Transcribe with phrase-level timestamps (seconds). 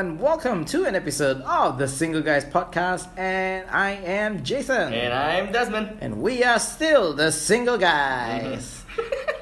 [0.00, 3.06] and welcome to an episode of the Single Guys Podcast.
[3.18, 4.94] And I am Jason.
[4.94, 5.98] And I'm Desmond.
[6.00, 8.82] And we are still the Single Guys.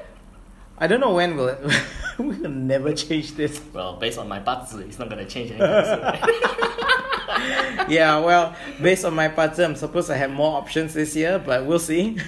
[0.77, 1.57] I don't know when we'll
[2.19, 3.61] we'll never change this.
[3.71, 6.19] Well, based on my 八字, it's not gonna change right?
[7.87, 11.65] Yeah, well, based on my pattern, I'm supposed to have more options this year, but
[11.65, 12.19] we'll see.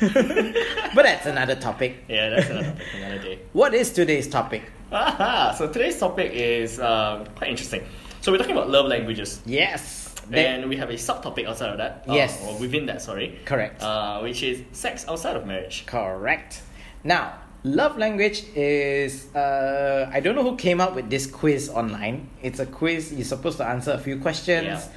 [0.96, 2.06] but that's another topic.
[2.08, 3.40] yeah, that's another topic another day.
[3.52, 4.72] What is today's topic?
[4.94, 7.84] Aha, so today's topic is um, quite interesting.
[8.22, 9.42] So we're talking about love languages.
[9.46, 10.14] Yes.
[10.32, 12.06] And we have a subtopic outside of that.
[12.08, 12.42] uh, Yes.
[12.48, 13.40] or within that, sorry.
[13.46, 13.82] Correct.
[13.82, 15.84] Uh, which is sex outside of marriage.
[15.88, 16.62] Correct.
[17.04, 22.30] Now, love language is uh, I don't know who came up with this quiz online.
[22.42, 23.12] It's a quiz.
[23.12, 24.66] You're supposed to answer a few questions.
[24.68, 24.88] Yeah.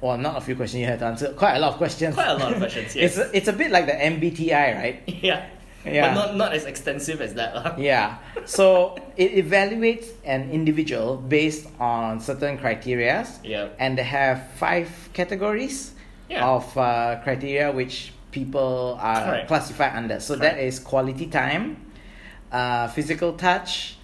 [0.00, 0.80] Well, not a few questions.
[0.80, 2.14] You have to answer quite a lot of questions.
[2.16, 5.02] Quite a lot of questions, it's a, it's a bit like the MBTI, right?
[5.22, 5.46] yeah.
[5.84, 6.08] Yeah.
[6.08, 7.78] But not, not as extensive as that.
[7.78, 8.18] Yeah.
[8.44, 13.26] So it evaluates an individual based on certain criteria.
[13.42, 13.68] Yeah.
[13.78, 15.92] And they have five categories
[16.28, 16.46] Yeah.
[16.48, 19.48] of uh, criteria which people are Correct.
[19.48, 20.20] classified under.
[20.20, 20.62] So that Correct.
[20.68, 21.76] is quality time,
[22.52, 23.96] uh, physical touch,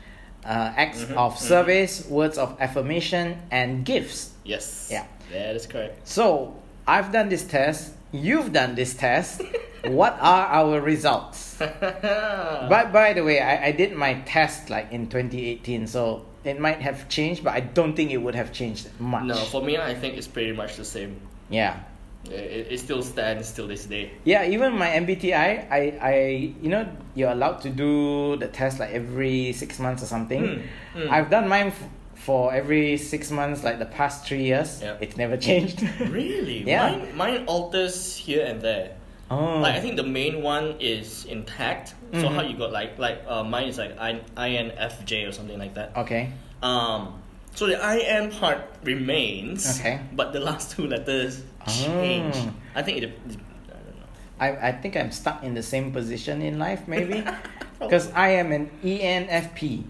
[0.44, 1.38] uh, acts Mhm, of mhm.
[1.38, 4.30] service, words of affirmation, and gifts.
[4.44, 4.88] Yes.
[4.90, 5.04] Yeah.
[5.32, 6.06] That is correct.
[6.08, 6.54] So
[6.86, 7.92] I've done this test.
[8.12, 9.42] You've done this test.
[9.86, 11.56] what are our results?
[11.60, 16.80] But by the way, I, I did my test like in 2018, so it might
[16.80, 19.24] have changed, but I don't think it would have changed much.
[19.24, 21.20] no, for me, I think it's pretty much the same.
[21.50, 21.80] yeah.
[22.28, 24.10] It, it still stands till this day.
[24.24, 28.90] Yeah, even my MBTI, I, I, you know, you're allowed to do the test like
[28.90, 30.42] every six months or something.
[30.42, 30.62] Mm,
[30.94, 31.08] mm.
[31.08, 34.82] I've done mine f- for every six months, like the past three years.
[34.82, 34.98] Yeah.
[35.00, 35.80] It's never changed.
[36.00, 36.64] Really?
[36.66, 36.90] Yeah.
[36.90, 38.96] Mine, mine alters here and there.
[39.30, 39.58] Oh.
[39.60, 41.94] Like I think the main one is intact.
[42.12, 42.34] So Mhm.
[42.34, 45.92] how you got like like uh, mine is like I, INFJ or something like that.
[45.96, 46.32] Okay.
[46.62, 47.20] Um,
[47.54, 49.80] so the IN part remains.
[49.80, 50.00] Okay.
[50.14, 52.34] But the last two letters change.
[52.36, 52.52] Oh.
[52.74, 53.04] I think it.
[53.04, 53.32] I
[53.72, 54.06] don't know.
[54.40, 57.24] I, I think I'm stuck in the same position in life, maybe.
[57.78, 59.84] Because I am an ENFP.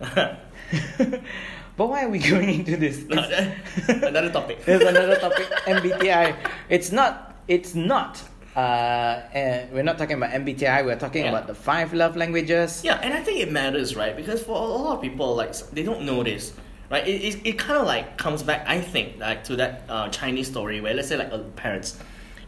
[0.00, 2.98] but why are we going into this?
[3.06, 3.54] It's-
[4.02, 4.64] Another topic.
[4.64, 6.34] There's another topic, MBTI.
[6.68, 7.36] It's not.
[7.46, 8.20] It's not.
[8.58, 10.84] Uh, uh, we're not talking about MBTI.
[10.84, 11.30] We're talking Yeah.
[11.30, 12.82] about the five love languages.
[12.84, 14.16] Yeah, and I think it matters, right?
[14.16, 16.52] Because for a lot of people, like they don't know this,
[16.90, 17.06] right?
[17.06, 20.48] It, it, it kind of like comes back, I think, like to that uh, Chinese
[20.48, 21.98] story where let's say like uh, parents,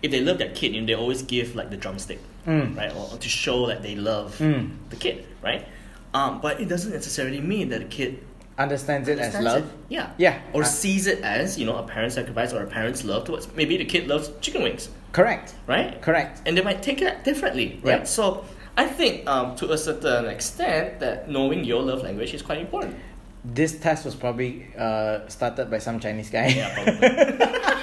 [0.02, 2.76] if they love their kid, you know, they always give like the drumstick, Mm.
[2.76, 4.70] right, or, or to show that they love Mm.
[4.88, 5.64] the kid, right?
[6.12, 8.18] Um, but it doesn't necessarily mean that the kid
[8.58, 9.58] Understands it as love.
[9.64, 9.64] it.
[9.88, 10.10] Yeah.
[10.18, 10.38] Yeah.
[10.52, 13.48] Or Uh, sees it as you know a parent's sacrifice or a parent's love towards
[13.54, 15.54] maybe the kid loves chicken wings, Correct.
[15.66, 16.00] right?
[16.02, 16.42] Correct.
[16.46, 18.00] and they might take it differently, right?
[18.00, 18.04] Yeah.
[18.04, 18.44] So
[18.76, 22.96] I think um, to a certain extent that knowing your love language is quite important.
[23.44, 26.48] This test was probably uh, started by some Chinese guy.
[26.48, 27.08] Yeah, probably.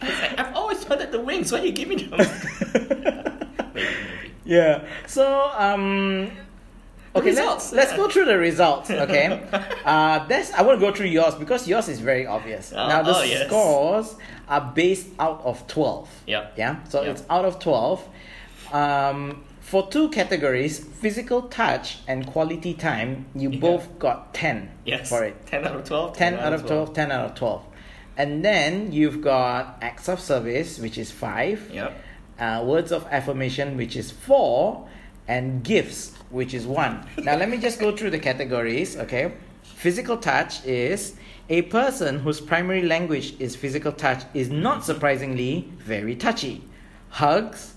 [0.00, 1.50] Like, I've always wanted the wings.
[1.52, 2.18] Why you give me them?
[3.74, 4.32] maybe, maybe.
[4.44, 4.84] Yeah.
[5.06, 6.30] So um
[7.16, 9.42] okay, results, let's let's go through the results, okay?
[9.84, 12.72] uh that's I want to go through yours because yours is very obvious.
[12.72, 13.46] Oh, now the oh, yes.
[13.46, 14.16] scores
[14.48, 16.22] are based out of 12.
[16.26, 16.48] Yeah.
[16.56, 16.84] Yeah?
[16.88, 17.10] So Yep.
[17.16, 18.08] it's out of 12.
[18.72, 23.60] Um for two categories, physical touch and quality time, you Yeah.
[23.60, 25.08] both got 10 Yes.
[25.10, 25.46] for it.
[25.46, 26.16] 10 out of 12.
[26.16, 27.62] 10 out of 12, 10 out of 12.
[28.16, 31.92] And then you've got acts of service, which is 5 Yep.
[32.40, 34.88] uh, words of affirmation, which is four,
[35.28, 37.06] and gifts, which is one.
[37.18, 39.34] Now, let me just go through the categories, okay?
[39.62, 41.14] Physical touch is
[41.48, 46.64] a person whose primary language is physical touch is not surprisingly very touchy.
[47.10, 47.74] Hugs,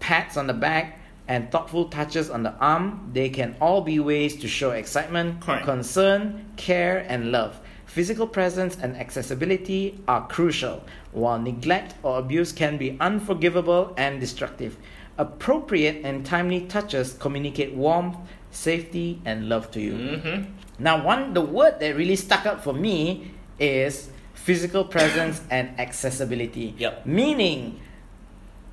[0.00, 0.98] pats on the back,
[1.28, 5.64] and thoughtful touches on the arm, they can all be ways to show excitement, Correct.
[5.64, 7.60] concern, care, and love.
[7.86, 14.76] Physical presence and accessibility are crucial, while neglect or abuse can be unforgivable and destructive.
[15.18, 18.16] Appropriate and timely touches communicate warmth,
[18.50, 19.92] safety, and love to you.
[19.92, 20.50] Mm-hmm.
[20.78, 26.74] Now, one the word that really stuck out for me is physical presence and accessibility.
[26.78, 27.06] Yep.
[27.06, 27.78] Meaning,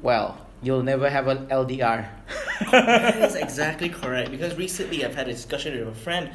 [0.01, 2.07] well, you'll never have an LDR.
[2.71, 6.31] that is exactly correct because recently I've had a discussion with a friend,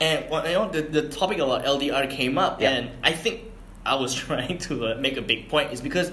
[0.00, 2.70] and well, you know the, the topic about LDR came up, Yeah.
[2.70, 3.42] and I think
[3.84, 6.12] I was trying to uh, make a big point is because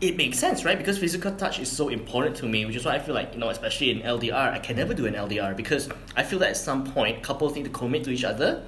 [0.00, 0.76] it makes sense, right?
[0.76, 3.38] Because physical touch is so important to me, which is why I feel like you
[3.40, 6.56] know, especially in LDR, I can never do an LDR because I feel that at
[6.56, 8.62] some point couples need to commit to each other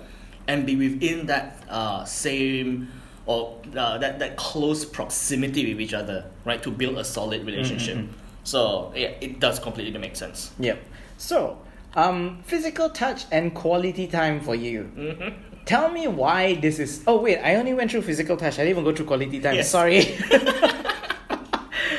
[0.48, 2.88] and be within that uh, same
[3.26, 7.98] or uh, that that close proximity with each other, right, to build a solid relationship.
[8.44, 10.52] So yeah, it does completely make sense.
[10.58, 10.76] Yeah.
[11.18, 11.58] So,
[11.96, 14.84] um, physical touch and quality time for you.
[14.84, 15.28] hmm
[15.64, 17.02] Tell me why this is.
[17.08, 18.54] Oh wait, I only went through physical touch.
[18.54, 19.56] I didn't even go through quality time.
[19.56, 19.68] Yes.
[19.68, 20.16] Sorry.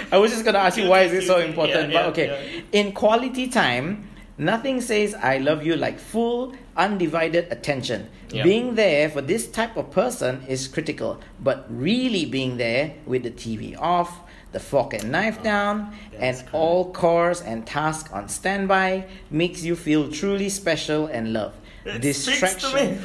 [0.11, 2.63] I was just gonna ask you why is it so important, Yeah, but yeah, okay.
[2.71, 4.07] In quality time,
[4.37, 8.09] nothing says I love you like full, undivided attention.
[8.29, 8.43] Yeah.
[8.43, 13.31] Being there for this type of person is critical, but really being there with the
[13.31, 14.19] TV off,
[14.51, 16.53] the fork and knife down, and correct.
[16.53, 21.57] all chores and tasks on standby makes you feel truly special and loved.
[21.85, 23.01] It Distraction.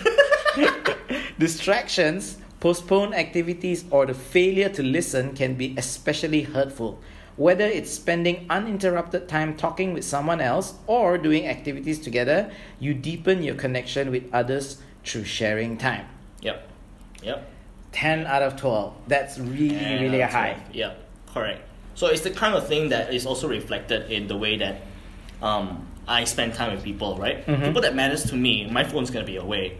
[1.38, 7.00] Distractions, postponed activities, or the failure to listen can be especially hurtful.
[7.34, 13.42] Whether it's spending uninterrupted time talking with someone else or doing activities together, you deepen
[13.42, 16.06] your connection with others through sharing time.
[16.42, 16.68] Yep.
[17.24, 17.50] Yep.
[17.90, 18.94] 10 out of 12.
[19.08, 20.56] That's really, really high.
[20.72, 20.94] Yeah,
[21.34, 21.62] correct.
[21.96, 24.82] So it's the kind of thing that is also reflected in the way that
[25.42, 27.44] um, I spend time with people, right?
[27.44, 27.64] Mhm.
[27.64, 29.78] People that matters to me, my phone's gonna be away,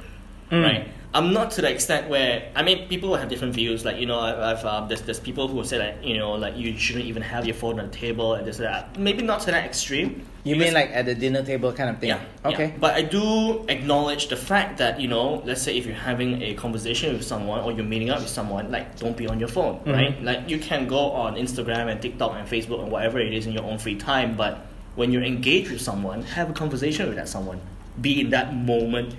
[0.51, 0.65] Mm.
[0.65, 0.89] right?
[1.15, 3.85] I'm not to the extent where I mean, people have different views.
[3.85, 6.57] Like you know, I've, I've um, there's there's people who say that you know, like
[6.57, 8.99] you shouldn't even have your phone on the table and this and that.
[8.99, 10.25] Maybe not to that extreme.
[10.45, 12.09] You mean like at the dinner table kind of thing?
[12.09, 12.21] yeah.
[12.45, 12.69] Okay.
[12.69, 12.77] yeah.
[12.81, 16.55] But I do acknowledge the fact that, you know, let's say if you're having a
[16.55, 19.79] conversation with someone or you're meeting up with someone, like don't be on your phone,
[19.85, 19.93] Mhm.
[19.93, 20.23] right?
[20.25, 23.53] Like you can go on Instagram and TikTok and Facebook and whatever it is in
[23.53, 24.67] your own free time, but
[24.97, 27.61] when you're engaged with someone, have a conversation with that someone.
[28.01, 29.15] Be in that moment,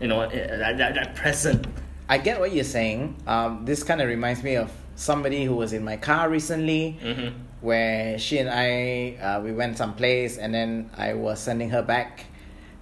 [0.00, 1.66] you know, eh, that, that, that present.
[2.08, 3.16] I get what you're saying.
[3.26, 6.98] Um, this kind of reminds me of somebody who was in my car recently.
[7.02, 7.42] Mm-hmm.
[7.62, 12.26] where she and I uh, we went someplace and then I was sending her back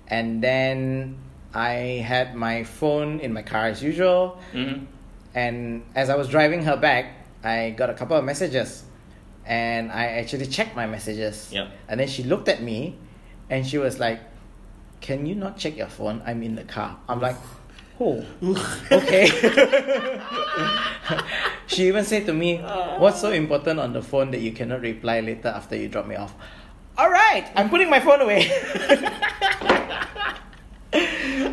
[0.08, 1.16] and then
[1.54, 4.84] I had my phone in my car as usual Mm-hmm.
[5.34, 7.04] and as I was driving her back
[7.44, 8.82] I got a couple of messages
[9.46, 11.70] and I actually checked my messages Yep.
[11.88, 12.98] and then she looked at me
[13.48, 14.20] and she was like
[15.04, 16.22] can you not check your phone?
[16.24, 16.96] I'm in the car.
[17.10, 17.36] I'm like
[18.00, 18.24] oh
[18.90, 19.28] okay.
[21.66, 22.58] She even said to me
[22.96, 26.16] what's so important on the phone that you cannot reply later after you drop me
[26.16, 26.34] off?
[26.96, 28.46] All right i'm putting my phone away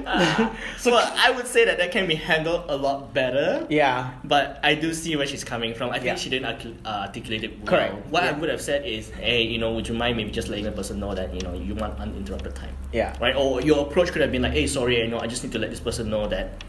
[0.78, 3.66] so I would say that that can be handled a lot better.
[3.70, 5.90] yeah But I do see where she's coming from.
[5.92, 6.16] I think Yeah.
[6.16, 6.46] she didn't
[6.86, 7.68] uh, articulate it well.
[7.68, 8.08] Correct.
[8.10, 10.66] What I would have said is, hey, you know, would you mind maybe just letting
[10.66, 13.36] the person know that you know you want uninterrupted time, yeah right?
[13.36, 15.60] Or your approach could have been like, hey, sorry, you know, I just need to
[15.60, 16.64] let this person know that,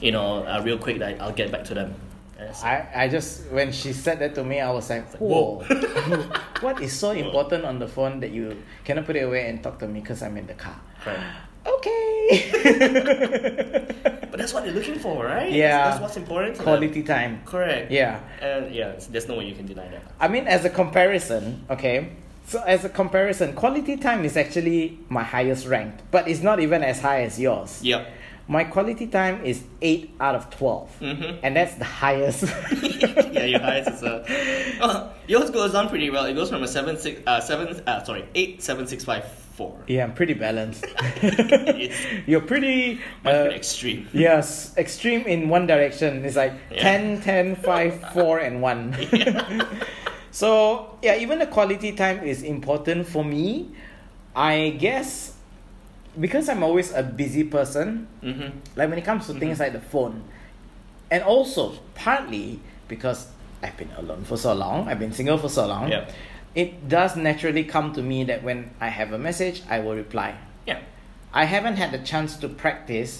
[0.00, 1.94] you know, uh, real quick that I'll get back to them.
[2.62, 5.58] I, I just when she said that to me I was like Whoa.
[5.58, 6.22] whoa
[6.62, 9.80] what is so important on the phone that you cannot put it away and talk
[9.80, 11.18] to me because i'm in the car Right.
[11.66, 12.50] Okay
[14.30, 15.50] But that's what they're looking for, right?
[15.50, 15.68] Yeah.
[15.78, 16.54] That's, that's what's important.
[16.54, 16.64] To them.
[16.64, 17.90] quality time Correct.
[17.90, 20.02] yeah And yeah, there's no way you can deny that.
[20.20, 22.10] I mean, as a comparison, okay.
[22.46, 26.82] So as a comparison, quality time is actually my highest ranked, but it's not even
[26.82, 27.82] as high as yours.
[27.82, 28.06] Yep.
[28.50, 31.38] My quality time is eight out of 12 Mm-hmm.
[31.42, 32.44] and that's the highest.
[33.32, 34.24] yeah, your highest is uh,
[34.80, 36.24] uh, yours goes on pretty well.
[36.24, 39.24] It goes from a seven six uh seven uh sorry eight seven six five
[39.58, 39.74] four.
[39.90, 40.86] yeah, I'm pretty balanced.
[42.30, 43.00] You're pretty.
[43.26, 44.06] Uh, extreme.
[44.14, 46.24] yes, extreme in one direction.
[46.24, 46.82] It's like Yeah.
[46.86, 48.96] ten, ten, five, 10, 10, 5, 4, and 1.
[50.30, 53.74] so, yeah, even the quality time is important for me.
[54.36, 55.34] I guess
[56.18, 58.48] because I'm always a busy person, Mm-hmm.
[58.76, 60.22] like when it comes to things like the phone,
[61.10, 63.26] and also partly because
[63.62, 66.06] I've been alone for so long, I've been single for so long, Yeah.
[66.58, 70.34] It does naturally come to me that when I have a message, I will reply.
[70.66, 70.80] Yeah.
[71.32, 73.12] I haven't had the chance to practice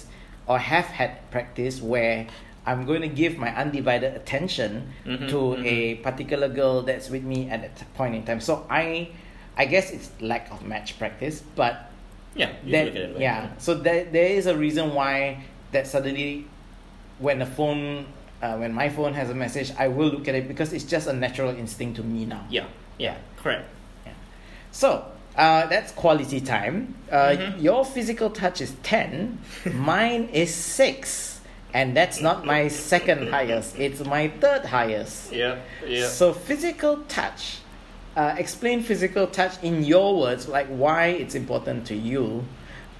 [0.45, 2.27] or have had practice where
[2.65, 4.71] I'm going to give my undivided attention
[5.05, 5.65] Mhm, to mhm.
[5.65, 5.75] a
[6.07, 8.41] particular girl that's with me at that point in time.
[8.41, 9.09] So I
[9.55, 11.73] I guess it's lack of match practice, but
[12.35, 12.51] Yeah.
[12.65, 13.23] You that, look at it that way.
[13.23, 13.47] yeah.
[13.57, 16.45] So there, there is a reason why that suddenly
[17.19, 18.05] when the phone
[18.43, 21.07] uh, when my phone has a message, I will look at it because it's just
[21.07, 22.43] a natural instinct to me now.
[22.49, 22.67] Yeah.
[22.99, 23.17] Yeah.
[23.41, 23.65] Correct.
[24.05, 24.13] Yeah.
[24.71, 26.93] So uh, that's quality time.
[27.11, 27.61] Uh, Mhm.
[27.63, 29.39] Your physical touch is 10,
[29.73, 31.39] mine is 6.
[31.73, 35.31] And that's not my second highest, it's my third highest.
[35.31, 35.59] Yeah.
[35.87, 36.07] Yeah.
[36.07, 37.59] So, physical touch,
[38.17, 42.43] uh, explain physical touch in your words, like why it's important to you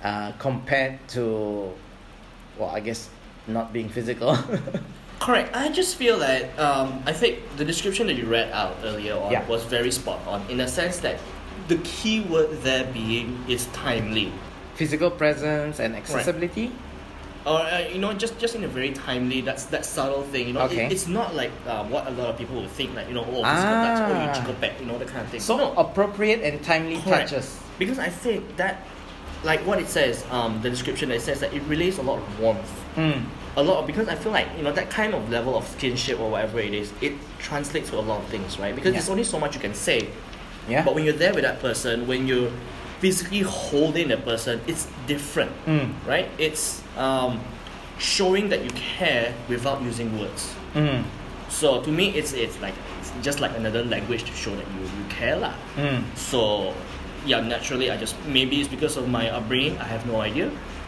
[0.04, 1.74] uh, compared to,
[2.60, 3.10] well, I guess
[3.48, 4.38] not being physical.
[5.20, 5.56] Correct.
[5.56, 9.32] I just feel that um, I think the description that you read out earlier on
[9.32, 9.46] Yeah.
[9.48, 11.20] was very spot on in a sense that
[11.68, 14.32] the key word there being is timely.
[14.76, 16.72] physical presence and accessibility.
[17.46, 20.54] or uh, you know just just in a very timely that's that subtle thing you
[20.54, 20.86] know Okay.
[20.88, 23.26] it, it's not like uh, what a lot of people would think like you know
[23.28, 24.34] oh physical touch oh you Ah.
[24.40, 27.30] jiggle back you know that kind of thing So, no appropriate and timely Correct.
[27.36, 27.60] touches.
[27.78, 28.88] because I think that
[29.44, 32.20] like what it says, um, the description that it says that it relays a lot
[32.20, 32.72] of warmth.
[32.96, 33.24] Mm.
[33.60, 36.18] A lot of, because I feel like you know that kind of level of kinship
[36.24, 38.74] or whatever it is, it translates to a lot of things, right?
[38.74, 39.00] Because Yeah.
[39.04, 40.08] there's only so much you can say.
[40.70, 40.86] Yeah.
[40.86, 42.52] But when you're there with that person, when you're
[43.04, 45.92] physically holding that person, it's different, Mm.
[46.08, 46.28] right?
[46.38, 47.40] It's um,
[47.98, 50.54] showing that you care without using words.
[50.76, 51.04] Mm.
[51.50, 54.82] So to me, it's it's like it's just like another language to show that you,
[54.88, 55.54] you care lah.
[55.76, 56.04] Mm.
[56.16, 56.72] So
[57.26, 59.76] yeah, naturally, I just maybe it's because of my upbringing.
[59.84, 60.48] I have no idea.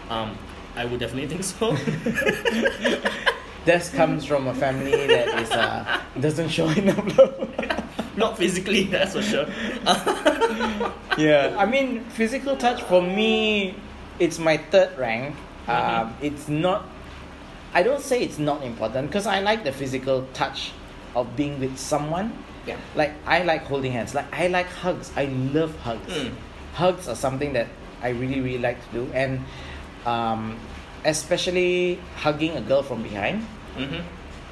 [0.09, 0.37] Um,
[0.75, 1.75] I would definitely think so.
[3.63, 8.17] This comes from a family that is uh, doesn't show enough love.
[8.17, 9.45] Not physically, that's for sure.
[11.17, 13.75] yeah, I mean, physical touch for me,
[14.17, 15.35] it's my third rank.
[15.67, 16.89] Um, it's not.
[17.73, 20.73] I don't say it's not important because I like the physical touch
[21.15, 22.33] of being with someone.
[22.65, 22.77] Yeah.
[22.95, 24.15] Like I like holding hands.
[24.15, 25.11] Like I like hugs.
[25.15, 26.11] I love hugs.
[26.11, 26.33] Mm.
[26.73, 27.67] Hugs are something that
[28.01, 29.39] I really really like to do, and
[30.05, 30.57] um,
[31.05, 33.45] especially hugging a girl from behind.
[33.77, 34.01] mm-hmm.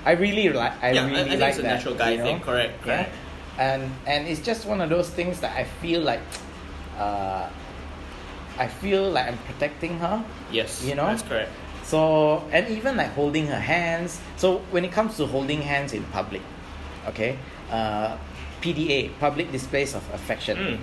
[0.06, 0.82] I really like.
[0.82, 1.76] I yeah, really I, I like it's a that.
[1.76, 2.24] natural guy you know?
[2.24, 2.40] thing.
[2.40, 2.74] Correct.
[2.86, 3.04] Yeah.
[3.04, 3.16] Correct.
[3.60, 6.22] And and it's just one of those things that I feel like,
[6.98, 7.50] uh,
[8.58, 10.24] I feel like I'm protecting her.
[10.52, 10.84] Yes.
[10.86, 11.06] You know?
[11.06, 11.52] That's correct.
[11.84, 14.22] So and even like holding her hands.
[14.38, 16.42] So when it comes to holding hands in public,
[17.08, 17.38] okay,
[17.70, 18.16] uh,
[18.62, 20.58] PDA, public displays of affection.
[20.58, 20.80] Mm.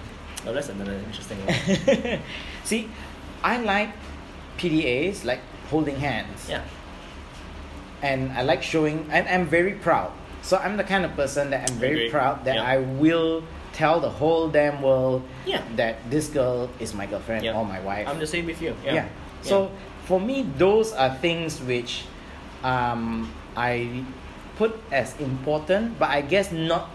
[0.46, 2.20] Oh, that's another interesting one.
[2.64, 2.88] See,
[3.42, 3.90] I like
[4.58, 6.48] PDAs like holding hands.
[6.48, 6.62] yeah.
[8.02, 10.12] and I like showing and I'm very proud.
[10.42, 12.62] So I'm the kind of person that I'm very proud that Yeah.
[12.74, 15.62] I will tell the whole damn world Yeah.
[15.76, 17.56] that this girl is my girlfriend Yeah.
[17.56, 18.06] or my wife.
[18.08, 18.76] I'm the same with you.
[18.84, 18.94] yeah.
[18.94, 19.08] Yeah.
[19.42, 19.70] So
[20.04, 22.04] for me those are things which
[22.62, 24.04] um, I
[24.56, 26.90] put as important but I guess not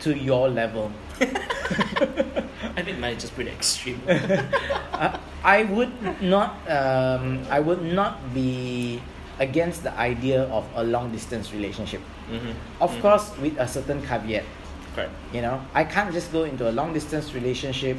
[0.00, 0.90] to your level.
[2.76, 4.00] I think mine is just pretty extreme.
[4.96, 5.12] Uh,
[5.44, 5.92] I would
[6.22, 9.02] not um, I would not be
[9.38, 12.00] against the idea of a long distance relationship.
[12.32, 12.56] mm-hmm.
[12.80, 14.44] Of course with a certain caveat.
[14.94, 15.12] Correct.
[15.34, 17.98] You know, I can't just go into a long distance relationship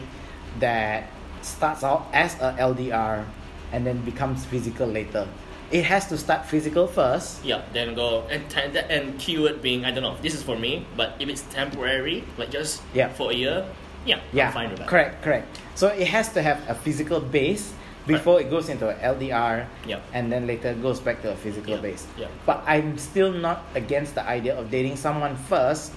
[0.57, 1.05] that
[1.43, 3.23] starts out as a LDR
[3.71, 5.27] and then becomes physical later.
[5.69, 7.43] It has to start physical first.
[7.43, 10.15] Yeah, then go and that- and keyword being I don't know.
[10.21, 13.09] This is for me, but if it's temporary, like just Yeah.
[13.09, 13.65] for a year,
[14.05, 14.87] yeah, Yeah, I'm fine with that.
[14.87, 15.59] correct, correct.
[15.75, 17.73] So it has to have a physical base
[18.07, 19.99] before it goes into LDR yeah.
[20.13, 22.07] and then later goes back to a physical Yeah, base.
[22.17, 22.27] yeah.
[22.45, 25.91] But I'm still not against the idea of dating someone first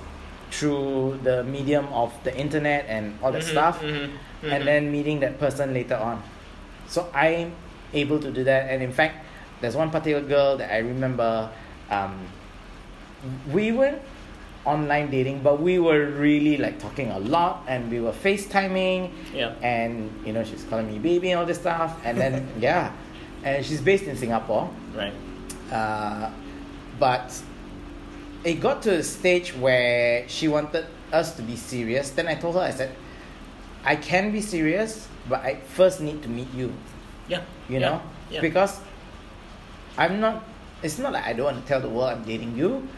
[0.51, 4.11] through the medium of the internet and all that Mhm, stuff mhm,
[4.43, 4.51] mhm.
[4.51, 6.19] and then meeting that person later on.
[6.91, 7.53] So I'm
[7.95, 8.67] able to do that.
[8.69, 9.23] And in fact,
[9.61, 11.51] there's one particular girl that I remember.
[11.91, 12.27] Um,
[13.53, 14.01] we weren't
[14.65, 19.11] online dating, but we were really like talking a lot, and we were FaceTiming.
[19.35, 19.55] Yeah.
[19.63, 21.99] And you know, she's calling me baby and all this stuff.
[22.05, 22.93] And then yeah,
[23.45, 24.71] and she's based in Singapore.
[24.95, 25.13] Right.
[25.71, 26.31] Uh,
[26.99, 27.43] but
[28.45, 32.11] it got to a stage where she wanted us to be serious.
[32.11, 32.95] Then I told her, I said,
[33.85, 36.73] I can be serious, but I first need to meet you.
[37.29, 37.43] Yeah.
[37.69, 38.41] You yeah, know, Yeah.
[38.41, 38.81] because
[39.99, 40.45] I'm not.
[40.83, 42.89] It's not like I don't want to tell the world I'm dating you.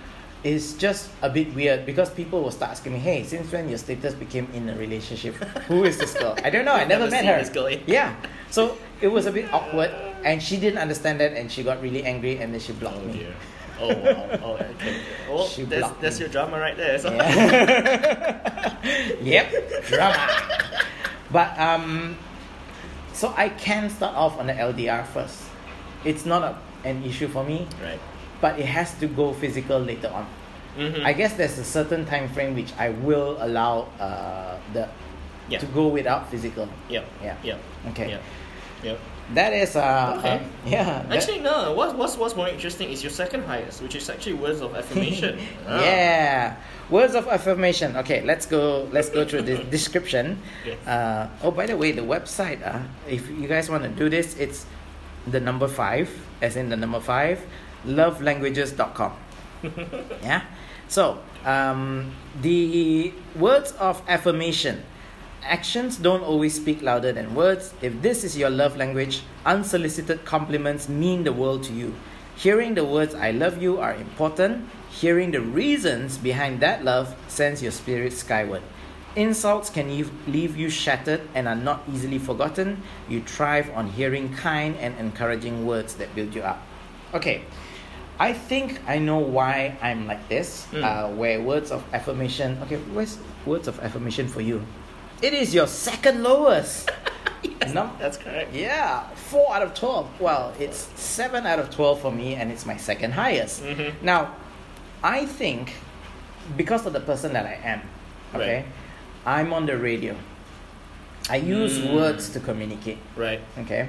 [0.45, 3.79] It's just a bit weird because people will start asking me, "Hey, since when your
[3.79, 5.35] status became in a relationship?
[5.71, 6.37] Who is this girl?
[6.45, 6.75] I don't know.
[6.75, 7.39] I never, never met her.
[7.39, 7.79] this girl, yeah.
[7.87, 8.17] Yeah,
[8.51, 9.91] so it was a bit awkward,
[10.25, 13.07] and she didn't understand that, and she got really angry, and then she blocked Oh
[13.07, 13.13] me.
[13.19, 13.35] dear.
[13.81, 14.39] Oh wow.
[14.43, 14.97] Oh okay.
[15.31, 16.27] Well, She that's, blocked that's me.
[16.27, 16.99] your drama right there.
[16.99, 17.13] So.
[17.15, 18.77] Yeah.
[19.23, 19.47] yep,
[19.87, 20.29] drama.
[21.31, 22.17] But um,
[23.13, 25.43] so I can start off on the LDR first.
[26.05, 28.01] It's not a, an issue for me, Right.
[28.41, 30.27] but it has to go physical later on.
[30.79, 31.05] Mm-hmm.
[31.07, 34.89] I guess there's a certain time frame which I will allow uh, the
[35.49, 35.59] Yeah.
[35.59, 36.69] to go without physical.
[36.89, 37.05] Yeah.
[37.23, 37.37] Yeah.
[37.45, 37.91] Yeah.
[37.91, 38.09] Okay.
[38.17, 38.21] Yeah.
[38.83, 38.99] Yep.
[39.35, 40.37] That is uh, Okay.
[40.37, 41.07] uh, yeah.
[41.11, 41.73] Actually, no.
[41.75, 45.39] What's, what's what's more interesting is your second highest, which is actually words of affirmation.
[45.69, 45.79] Ah.
[45.81, 46.57] Yeah,
[46.91, 47.97] words of affirmation.
[48.03, 48.89] Okay, let's go.
[48.93, 50.41] Let's go through the description.
[50.67, 50.79] Yes.
[50.87, 52.59] Uh, oh, by the way, the website.
[52.67, 54.67] Uh, if you guys want to do this, it's
[55.31, 56.11] the number five,
[56.43, 57.41] as in the number five,
[57.87, 59.13] lovelanguages.com.
[60.23, 60.43] yeah.
[60.89, 64.85] So, um, the words of affirmation.
[65.43, 67.75] Actions don't always speak louder than words.
[67.81, 71.95] If this is your love language, unsolicited compliments mean the world to you.
[72.37, 74.69] Hearing the words I love you are important.
[74.91, 78.63] Hearing the reasons behind that love sends your spirit skyward.
[79.15, 82.83] Insults can leave, leave you shattered and are not easily forgotten.
[83.09, 86.63] You thrive on hearing kind and encouraging words that build you up.
[87.13, 87.43] Okay,
[88.19, 90.67] I think I know why I'm like this.
[90.73, 90.83] Mm.
[90.83, 92.59] Uh, where words of affirmation.
[92.63, 94.65] Okay, where's words of affirmation for you?
[95.21, 96.91] It is your second lowest.
[97.73, 98.53] Num- That's correct.
[98.55, 100.09] yeah, four out of twelve.
[100.21, 103.63] Well, it's seven out of twelve for me, and it's my second highest.
[103.63, 103.93] Mhm.
[104.03, 104.35] Now,
[105.03, 105.75] I think
[106.57, 107.83] because of the person that I am,
[108.35, 108.65] okay,
[109.27, 110.17] I'm on the radio.
[111.31, 111.95] I use Mm.
[111.95, 113.41] words to communicate, Right.
[113.61, 113.89] okay,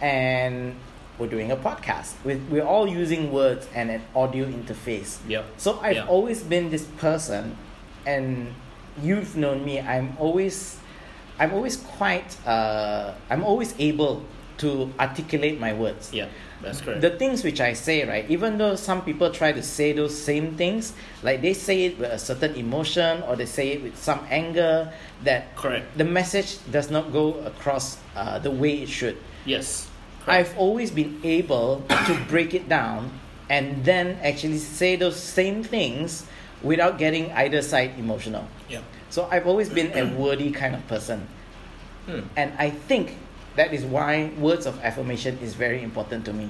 [0.00, 0.74] and
[1.18, 2.14] we're doing a podcast.
[2.24, 5.18] We're, we're all using words and an audio interface.
[5.28, 5.44] Yep.
[5.58, 6.06] So I've Yeah.
[6.06, 7.56] always been this person,
[8.06, 8.54] and
[9.02, 9.80] you've known me.
[9.80, 10.78] I'm always,
[11.38, 14.22] I'm always quite, uh, I'm always able
[14.58, 16.10] to articulate my words.
[16.12, 16.26] Yeah.
[16.62, 17.00] That's correct.
[17.00, 20.56] The things which I say, right, even though some people try to say those same
[20.56, 24.20] things, like they say it with a certain emotion or they say it with some
[24.30, 24.92] anger,
[25.24, 25.96] that correct.
[25.96, 29.16] the message does not go across uh, the way it should.
[29.44, 29.88] Yes.
[30.24, 30.50] Correct.
[30.50, 33.10] I've always been able to break it down
[33.48, 36.26] and then actually say those same things
[36.62, 38.46] without getting either side emotional.
[38.68, 38.80] Yeah.
[39.08, 41.26] So I've always been a wordy kind of person.
[42.06, 42.20] Hmm.
[42.36, 43.16] And I think
[43.60, 46.48] that is why words of affirmation is very important to me.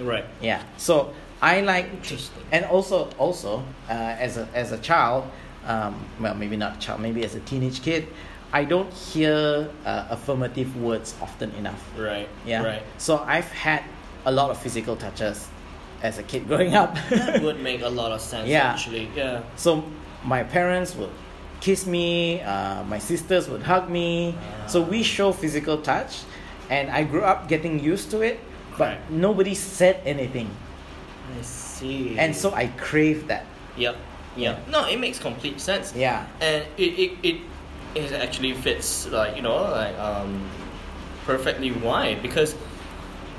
[0.00, 0.24] Right.
[0.40, 0.62] Yeah.
[0.78, 2.42] So I like Interesting.
[2.50, 5.24] and also also uh, as a as a child,
[5.66, 8.08] um, well maybe not a child, maybe as a teenage kid,
[8.52, 11.82] I don't hear uh, affirmative words often enough.
[11.98, 12.28] Right.
[12.46, 12.64] Yeah.
[12.64, 12.82] Right.
[12.96, 13.82] So I've had
[14.24, 15.48] a lot of physical touches
[16.02, 16.96] as a kid growing up.
[17.10, 18.48] That would make a lot of sense.
[18.48, 18.72] Yeah.
[18.72, 19.10] Actually.
[19.14, 19.42] Yeah.
[19.56, 19.84] so
[20.24, 21.12] my parents would
[21.60, 24.34] kiss me, uh, my sisters would hug me.
[24.66, 26.12] So we show physical touch,
[26.70, 28.40] and I grew up getting used to it,
[28.78, 29.10] but Correct.
[29.10, 30.50] nobody said anything,
[31.38, 32.18] I see.
[32.18, 33.44] and so I crave that.
[33.76, 33.96] Yep.
[34.36, 34.58] Yeah.
[34.68, 35.94] No, it makes complete sense.
[35.96, 36.26] Yeah.
[36.40, 37.36] and it, it, it,
[37.94, 40.44] it actually fits like you know like um
[41.24, 42.54] perfectly why because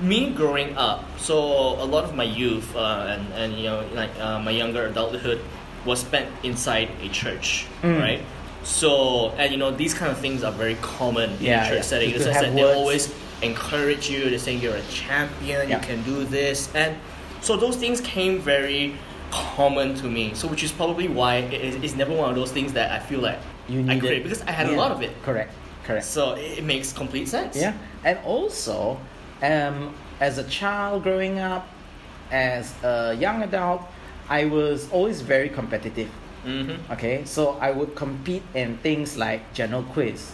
[0.01, 1.38] me growing up so
[1.81, 5.39] a lot of my youth uh, and and you know like uh, my younger adulthood
[5.86, 8.01] was spent inside a church Mm.
[8.01, 8.22] right
[8.67, 11.81] so and you know these kind of things are very common in Yeah, church yeah.
[11.81, 15.69] setting in the sense have that they always encourage you they're saying you're a champion
[15.69, 15.79] Yeah.
[15.79, 16.97] you can do this and
[17.41, 18.95] so those things came very
[19.32, 22.51] common to me so which is probably why it is it's never one of those
[22.51, 24.23] things that I feel like You I crave it.
[24.23, 24.75] because I had Yeah.
[24.75, 25.12] a lot of it.
[25.23, 25.53] Correct.
[25.86, 26.06] Correct.
[26.06, 27.56] So it, it makes complete sense.
[27.56, 28.99] Yeah, and also,
[29.41, 31.63] um, as a child growing up,
[32.32, 33.82] as a young adult,
[34.30, 36.10] I was always very competitive.
[36.47, 36.91] Mm-hmm.
[36.93, 40.31] Okay, so I would compete in things like general quiz.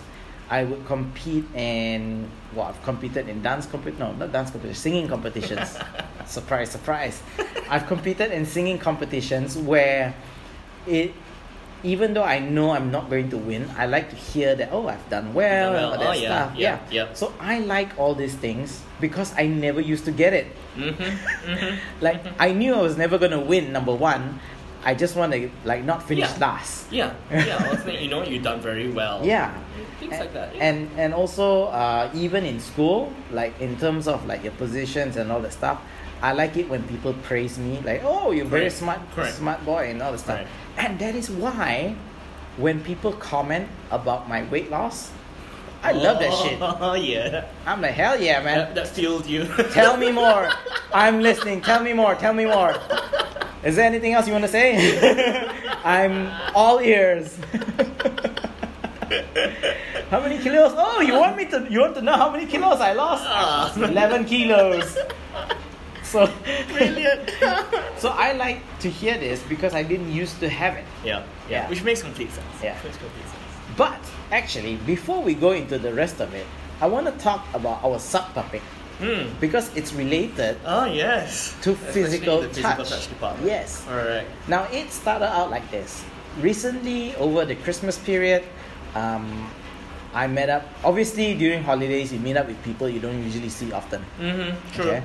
[0.50, 5.08] I would compete in well, I've competed in dance compet no, not dance competition, singing
[5.08, 5.78] competitions.
[6.28, 7.24] surprise, surprise.
[7.70, 10.14] I've competed in singing competitions where
[10.86, 11.14] it
[11.84, 14.88] even though I know I'm not going to win, I like to hear that oh
[14.88, 15.94] I've done well, well.
[15.94, 16.58] and all that Oh, yeah, stuff.
[16.60, 17.08] yeah, yeah.
[17.08, 17.14] yeah.
[17.14, 20.48] So I like all these things because I never used to get it.
[20.78, 21.02] Mm-hmm.
[21.50, 21.76] Mm-hmm.
[22.02, 24.40] Like I knew I was never gonna win number one.
[24.86, 26.38] I just want to like not finish Yeah.
[26.48, 26.92] last.
[26.92, 27.14] Yeah.
[27.32, 27.56] Yeah.
[27.72, 29.22] Ultimately, you know, you've done very well.
[29.24, 29.54] Yeah.
[30.00, 30.54] Things like that.
[30.60, 35.32] And and also uh, even in school, like in terms of like your positions and
[35.32, 35.80] all that stuff,
[36.22, 39.36] I like it when people praise me, like oh you're very smart, Correct.
[39.36, 40.40] smart boy and all that stuff.
[40.40, 40.48] Right.
[40.78, 41.96] And that is why
[42.58, 45.12] when people comment about my weight loss,
[45.82, 46.60] I love that shit.
[46.62, 47.46] Oh yeah.
[47.66, 48.58] I'm like hell yeah man.
[48.58, 49.46] That, that fueled you.
[49.72, 50.50] Tell me more.
[50.94, 51.62] I'm listening.
[51.62, 52.16] Tell me more.
[52.16, 52.76] Tell me more.
[53.64, 55.48] Is there anything else you want to say?
[55.84, 57.38] I'm all ears.
[60.10, 60.74] how many kilos?
[60.76, 61.66] Oh, you want me to?
[61.70, 63.24] You want to know how many kilos I lost?
[63.26, 63.74] Ah.
[63.76, 64.98] Eleven kilos.
[66.04, 66.30] So,
[66.74, 67.30] Brilliant.
[67.98, 70.86] so I like to hear this because I didn't used to have it.
[71.04, 71.64] yeah, Yeah.
[71.64, 71.70] yeah.
[71.70, 72.46] Which makes complete sense.
[72.62, 72.76] Yeah.
[72.84, 73.42] Makes complete sense.
[73.78, 74.00] But
[74.32, 76.46] actually, before we go into the rest of it,
[76.82, 78.62] I want to talk about our subtopic
[79.00, 79.26] Hmm.
[79.42, 81.56] because it's related Oh yes.
[81.64, 82.90] to physical, the physical touch.
[82.90, 83.48] touch department.
[83.48, 83.84] Yes.
[83.90, 84.28] All right.
[84.48, 86.04] Now it started out like this.
[86.40, 88.44] Recently, over the Christmas period,
[88.96, 89.50] um,
[90.14, 90.66] I met up.
[90.84, 94.06] Obviously, during holidays, you meet up with people you don't usually see often.
[94.22, 94.54] Mm-hmm.
[94.74, 94.86] True.
[94.86, 95.04] Okay.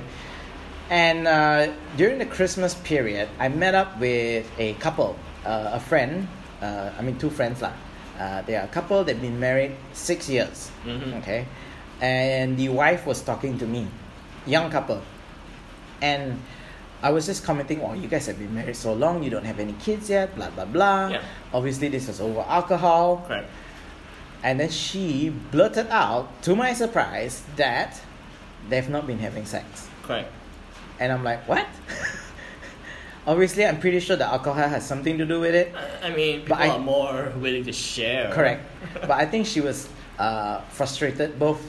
[0.89, 6.27] And uh, during the Christmas period, I met up with a couple, uh, a friend.
[6.61, 7.73] Uh, I mean, two friends lah.
[8.19, 9.03] Uh, they are a couple.
[9.03, 10.71] They've been married six years.
[10.85, 11.21] Mhm.
[11.21, 11.45] Okay,
[12.01, 13.87] and the wife was talking to me,
[14.45, 15.01] young couple,
[16.01, 16.39] and
[17.01, 19.23] I was just commenting, "Oh, you guys have been married so long.
[19.23, 20.35] You don't have any kids yet.
[20.35, 21.07] Blah blah blah.
[21.09, 21.21] Yeah.
[21.53, 23.49] Obviously, this was over alcohol." Correct.
[24.41, 27.99] And then she blurted out, to my surprise, that
[28.69, 29.89] they've not been having sex.
[30.03, 30.31] Correct.
[30.97, 31.67] And I'm like, what?
[33.27, 35.73] Obviously, I'm pretty sure that alcohol has something to do with it.
[35.75, 38.31] I- I mean, people But I- are more willing to share.
[38.31, 38.63] Correct.
[39.01, 41.59] but I think she was uh, frustrated both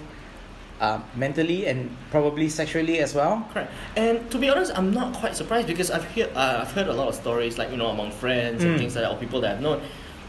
[0.80, 3.46] uh, mentally and probably sexually as well.
[3.52, 3.70] Correct.
[3.96, 6.92] And to be honest, I'm not quite surprised because I've heard uh, I've heard a
[6.94, 8.66] lot of stories like you know among friends Mm.
[8.66, 9.80] and things like that or people that I've known.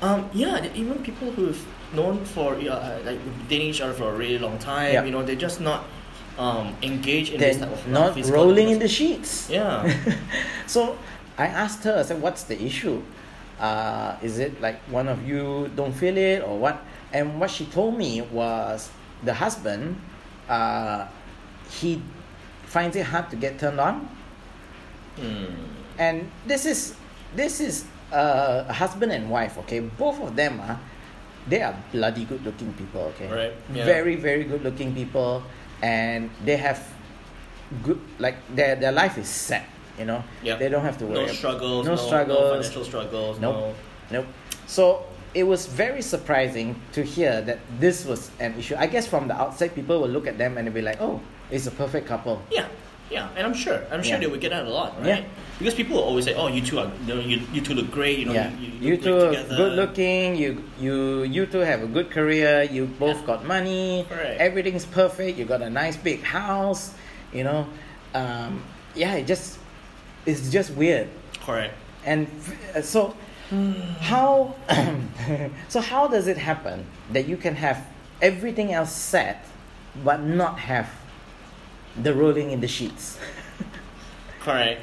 [0.01, 4.39] Um, yeah, even people who've known for uh, like dating each other for a really
[4.39, 4.93] long time.
[4.93, 5.03] Yeah.
[5.03, 5.85] You know, they're just not
[6.39, 9.47] um, engaged in They're this type of not physical rolling in the sheets.
[9.49, 9.85] Yeah.
[10.67, 10.97] so
[11.37, 13.03] I asked her, I said, what's the issue?
[13.59, 16.81] Uh, is it like one of you don't feel it or what?
[17.13, 18.89] And what she told me was
[19.23, 20.01] the husband,
[20.49, 21.07] uh,
[21.69, 22.01] he
[22.65, 24.07] finds it hard to get turned on.
[25.17, 25.45] Hmm.
[25.97, 26.95] And this is
[27.35, 29.79] this is uh, a husband and wife, okay?
[29.79, 30.79] Both of them are
[31.47, 33.27] they are bloody good looking people, okay?
[33.27, 33.85] Right, yeah.
[33.85, 35.43] Very, very good looking people
[35.81, 36.79] and they have
[37.83, 39.65] good like their their life is set,
[39.97, 40.23] you know.
[40.43, 40.59] Yep.
[40.59, 41.25] They don't have to worry.
[41.25, 41.85] No struggles.
[41.85, 42.39] No No, struggles.
[42.39, 43.39] No financial struggles.
[43.39, 43.55] Nope.
[43.55, 43.73] No.
[44.11, 44.27] Nope.
[44.67, 48.75] So it was very surprising to hear that this was an issue.
[48.77, 51.21] I guess from the outside, people will look at them and they'll be like, "Oh,
[51.49, 52.67] it's a perfect couple." Yeah,
[53.09, 54.19] yeah, and I'm sure, I'm sure Yeah.
[54.19, 55.07] they would get that a lot, right?
[55.07, 55.23] Yeah.
[55.59, 57.91] Because people will always say, "Oh, you two are, you, know, you, you two look
[57.91, 59.55] great," you know, yeah, you, you, you two are together.
[59.55, 60.35] good looking.
[60.35, 62.63] You you you two have a good career.
[62.63, 63.27] You both Yeah.
[63.37, 64.05] got money.
[64.09, 64.41] Correct.
[64.41, 65.37] Everything's perfect.
[65.37, 66.91] You got a nice big house.
[67.31, 67.67] You know,
[68.13, 68.63] um,
[68.95, 69.15] yeah.
[69.15, 69.59] It just
[70.25, 71.07] it's just weird.
[71.45, 71.73] Correct.
[72.05, 72.27] And
[72.75, 72.83] f-
[73.99, 74.55] how
[75.69, 77.85] so how does it happen that you can have
[78.21, 79.45] everything else set,
[80.03, 80.89] but not have
[82.01, 83.17] the rolling in the sheets?
[84.39, 84.81] Correct.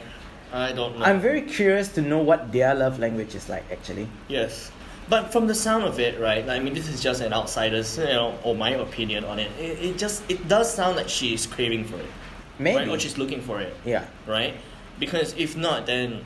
[0.53, 1.05] I don't know.
[1.05, 3.65] I'm very curious to know what their love language is like.
[3.71, 4.71] Actually, Yes.
[5.09, 6.47] But from the sound of it, right?
[6.47, 9.51] I mean, this is just an outsider's, you know, or my opinion on it.
[9.59, 12.11] It, it just it does sound like she's craving for it,
[12.59, 12.77] maybe.
[12.77, 12.89] right?
[12.89, 14.55] Or she's looking for it, yeah, right?
[14.99, 16.21] Because if not, then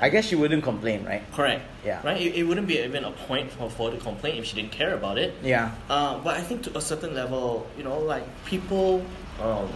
[0.00, 1.22] I guess she wouldn't complain, right?
[1.32, 2.00] correct, Yeah.
[2.02, 2.20] right?
[2.20, 4.72] It, it wouldn't be even a point for for her to complain if she didn't
[4.72, 5.34] care about it.
[5.42, 5.72] Yeah.
[5.88, 9.04] Uh, but I think to a certain level, you know, like people
[9.42, 9.68] um,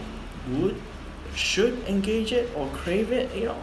[0.59, 0.81] would,
[1.35, 3.33] should engage it or crave it.
[3.35, 3.57] You know,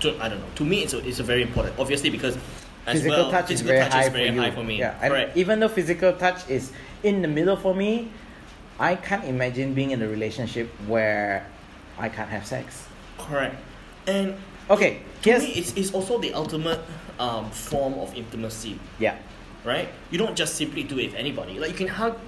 [0.00, 0.52] to, I don't know.
[0.56, 1.78] To me, it's a, it's a very important.
[1.78, 2.36] Obviously, because
[2.86, 4.78] as physical well, touch physical is very touch high is very for high for me.
[4.78, 5.36] Yeah, and Correct.
[5.36, 8.10] even though physical touch is in the middle for me,
[8.78, 11.46] I can't imagine being in a relationship where
[11.98, 12.86] I can't have sex.
[13.18, 13.54] Correct.
[14.06, 14.34] And
[14.70, 16.80] Okay, me, it's, it's also the ultimate
[17.18, 19.16] um, form of intimacy, yeah,
[19.64, 19.88] right?
[20.10, 21.58] You don't just simply do it with anybody.
[21.58, 22.18] Like you can hug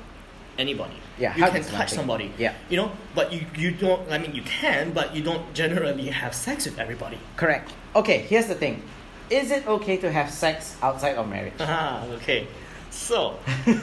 [0.58, 0.96] anybody.
[1.18, 1.88] Yeah, you can touch one thing.
[1.88, 2.32] somebody.
[2.38, 2.54] Yeah.
[2.68, 4.10] You know, but you, you don't.
[4.10, 7.18] I mean, you can, but you don't generally have sex with everybody.
[7.36, 7.72] correct.
[7.94, 8.82] Okay, here's the thing:
[9.30, 11.54] is it okay to have sex outside of marriage?
[11.60, 12.46] Ah, okay.
[12.90, 13.38] So,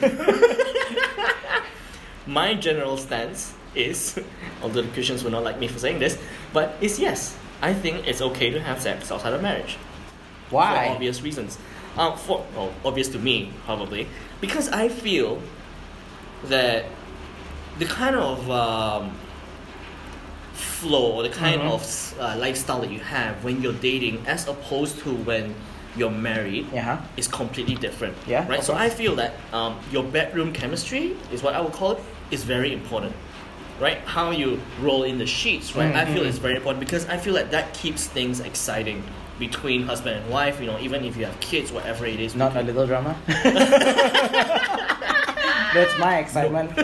[2.26, 4.18] my general stance is,
[4.62, 6.18] although the Christians will not like me for saying this,
[6.52, 7.36] but is yes.
[7.64, 9.78] I think it's okay to have sex outside of marriage
[10.50, 10.88] Why?
[10.88, 11.56] for obvious reasons.
[11.96, 14.06] Um, for well, obvious to me probably
[14.42, 15.40] because I feel
[16.44, 16.84] that
[17.78, 19.16] the kind of um,
[20.52, 21.72] flow or the kind Mhm.
[21.72, 21.82] of
[22.20, 25.54] uh, lifestyle that you have when you're dating, as opposed to when
[25.96, 26.66] you're married,
[27.16, 28.14] is completely different.
[28.26, 28.62] Yeah, Right.
[28.62, 28.74] So.
[28.74, 32.00] I feel that um, your bedroom chemistry is what I would call it
[32.30, 33.14] is very important.
[33.80, 33.98] Right.
[33.98, 35.74] How you roll in the sheets.
[35.74, 35.94] Right.
[35.94, 36.42] I feel it's mm-hmm.
[36.42, 39.02] very important because I feel like that keeps things exciting
[39.38, 40.60] between husband and wife.
[40.60, 42.34] You know, even if you have kids, whatever it is.
[42.34, 43.16] Not a little drama.
[45.74, 46.70] That's my excitement.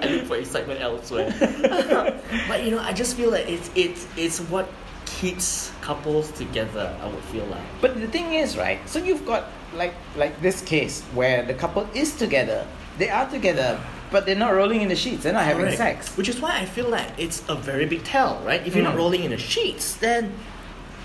[0.00, 1.34] I look for excitement elsewhere.
[2.48, 4.68] but you know, I just feel that it's it's it's what
[5.04, 6.96] keeps couples together.
[7.02, 7.64] I would feel like.
[7.80, 8.78] But the thing is, right?
[8.88, 12.64] So you've got like like this case where the couple is together,
[12.98, 15.22] they are together, but they're not rolling in the sheets.
[15.22, 15.76] They're not having Correct.
[15.78, 16.16] sex.
[16.16, 18.66] Which is why I feel like it's a very big tell, right?
[18.66, 18.98] If you're not Mm.
[18.98, 20.32] rolling in the sheets, then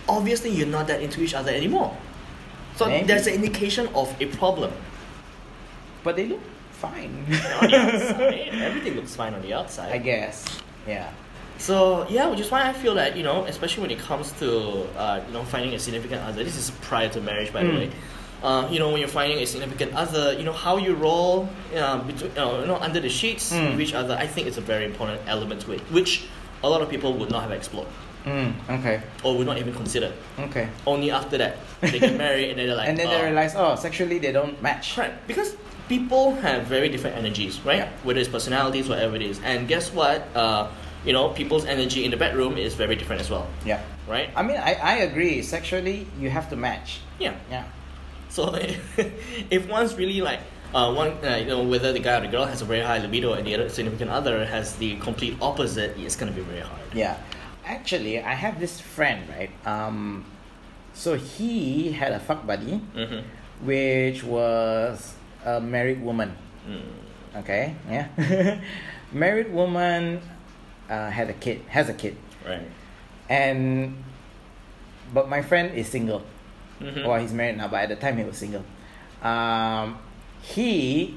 [0.08, 1.96] obviously you're not that into each other anymore.
[2.76, 3.06] So Maybe.
[3.08, 4.72] there's an indication of a problem.
[6.04, 7.26] But they look fine.
[7.62, 9.92] on the outside, everything looks fine on the outside.
[9.92, 10.44] I guess.
[10.88, 11.10] Yeah.
[11.58, 14.86] So yeah, which is why I feel that you know, especially when it comes to
[14.98, 16.44] uh, you know finding a significant other.
[16.44, 17.78] This is prior to marriage, by the Mm.
[17.78, 17.92] way.
[18.44, 21.98] Uh, you know, when you're finding a significant other, you know how you roll uh,
[22.04, 23.72] between, uh, you know, under the sheets Mm.
[23.72, 24.16] with each other.
[24.20, 26.26] I think it's a very important element to it, which
[26.64, 27.88] a lot of people would not have explored
[28.26, 29.02] Mm, okay.
[29.24, 30.12] or would not even consider.
[30.40, 30.68] Okay.
[30.86, 33.54] Only after that they get married and then they're like, and then they "Oh, realize,
[33.56, 34.98] oh, sexually they don't match.
[34.98, 35.56] Right, because
[35.88, 37.78] people have very different energies, right?
[37.88, 37.90] Yeah.
[38.04, 39.40] Whether it's personalities, whatever it is.
[39.44, 40.28] And guess what?
[40.36, 40.68] Uh,
[41.06, 43.80] you know, people's energy in the bedroom is very different as well, Yeah.
[44.08, 44.30] right?
[44.36, 45.42] I mean, I, I agree.
[45.44, 47.00] Sexually, you have to match.
[47.20, 47.36] Yeah.
[47.52, 47.64] Yeah.
[48.34, 48.50] So
[49.52, 50.40] if one's really like
[50.74, 52.98] uh, one, uh, you know, whether the guy or the girl has a very high
[52.98, 56.82] libido and the other significant other has the complete opposite, it's gonna be very hard.
[56.96, 57.18] Yeah.
[57.64, 59.52] Actually, I have this friend, right?
[59.68, 60.26] Um,
[60.96, 63.22] so he had a fuck buddy, Mm-hmm.
[63.66, 65.14] which was
[65.46, 66.36] a married woman.
[66.68, 66.82] Mm.
[67.46, 68.60] Okay, yeah.
[69.14, 70.22] married woman
[70.90, 72.66] uh, had a kid, has a kid, Right.
[73.30, 74.04] and
[75.14, 76.24] but my friend is single.
[76.82, 77.08] Mm-hmm.
[77.08, 78.64] Well, he's married now, but at the time he was single.
[79.22, 79.98] Um,
[80.42, 81.16] he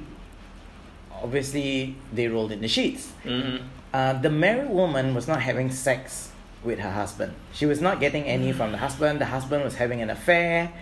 [1.22, 3.12] obviously they rolled in the sheets.
[3.24, 3.64] Mm-hmm.
[3.92, 6.30] Uh, the married woman was not having sex
[6.62, 7.32] with her husband.
[7.52, 9.20] She was not getting any from the husband.
[9.20, 10.72] The husband was having an affair.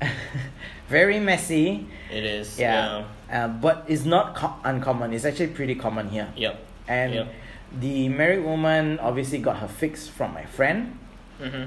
[0.88, 1.86] Very messy.
[2.10, 2.58] It is.
[2.58, 3.04] Yeah.
[3.30, 5.12] Uh, but it's not co- uncommon.
[5.12, 6.28] It's actually pretty common here.
[6.36, 6.58] Yep.
[6.88, 7.34] And Yep.
[7.80, 10.98] the married woman obviously got her fix from my friend,
[11.40, 11.64] Mm-hmm.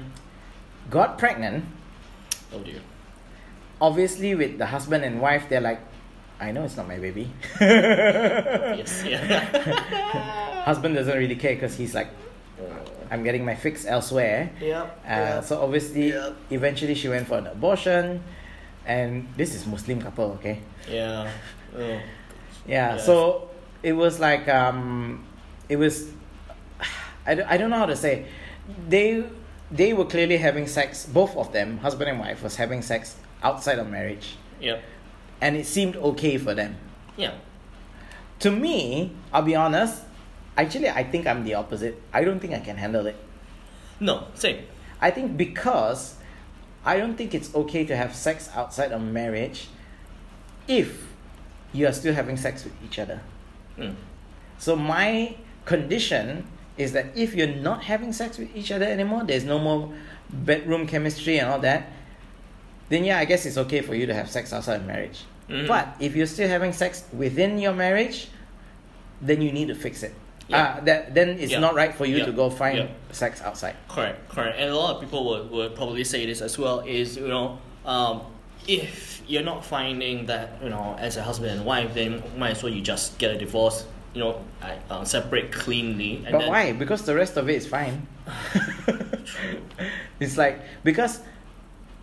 [0.90, 1.64] got pregnant.
[2.54, 2.80] Oh dear.
[3.80, 5.80] Obviously, with the husband and wife, they're like,
[6.40, 7.30] I know it's not my baby.
[7.60, 9.04] Yes.
[9.06, 10.62] Yeah.
[10.64, 12.08] husband doesn't really care because he's like,
[13.10, 14.50] I'm getting my fix elsewhere.
[14.60, 15.00] Yep.
[15.06, 16.36] Uh, So obviously, Yep.
[16.50, 18.22] eventually she went for an abortion,
[18.86, 20.60] and this is Muslim couple, okay?
[20.90, 21.30] Yeah.
[21.76, 21.80] Oh.
[21.80, 22.00] Yeah.
[22.94, 23.04] Yes.
[23.04, 23.50] So
[23.82, 25.24] it was like um,
[25.68, 26.06] it was.
[27.26, 28.26] I don't, I don't know how to say.
[28.88, 29.24] They
[29.74, 31.04] they were clearly having sex.
[31.06, 34.82] Both of them, husband and wife, was having sex outside of marriage, Yep.
[35.40, 36.76] and it seemed okay for them.
[37.16, 37.32] Yeah.
[38.40, 40.02] To me, I'll be honest.
[40.56, 42.00] Actually, I think I'm the opposite.
[42.12, 43.16] I don't think I can handle it.
[44.00, 44.28] No.
[44.34, 44.64] Same.
[45.00, 46.14] I think because
[46.84, 49.68] I don't think it's okay to have sex outside of marriage
[50.68, 51.08] if
[51.72, 53.20] you are still having sex with each other.
[53.78, 53.96] Mm.
[54.58, 59.44] So my condition is that if you're not having sex with each other anymore, there's
[59.44, 59.92] no more
[60.30, 61.88] bedroom chemistry and all that,
[62.88, 65.24] then yeah, I guess it's okay for you to have sex outside of marriage.
[65.48, 65.68] Mhm.
[65.68, 68.28] But if you're still having sex within your marriage,
[69.20, 70.14] then you need to fix it.
[70.48, 70.62] Yeah.
[70.62, 71.60] Uh, that then it's Yeah.
[71.60, 72.26] not right for you Yeah.
[72.26, 73.76] to go find sex outside.
[73.88, 74.58] Correct, correct.
[74.58, 77.58] And a lot of people would, would probably say this as well is, you know,
[77.86, 78.22] um,
[78.66, 82.62] if you're not finding that, you know, as a husband and wife, then might as
[82.62, 83.84] well you just get a divorce,
[84.14, 86.22] you know, I- uh, separate cleanly.
[86.24, 86.72] And But then, why?
[86.72, 88.06] Because the rest of it is fine.
[90.20, 91.20] it's like because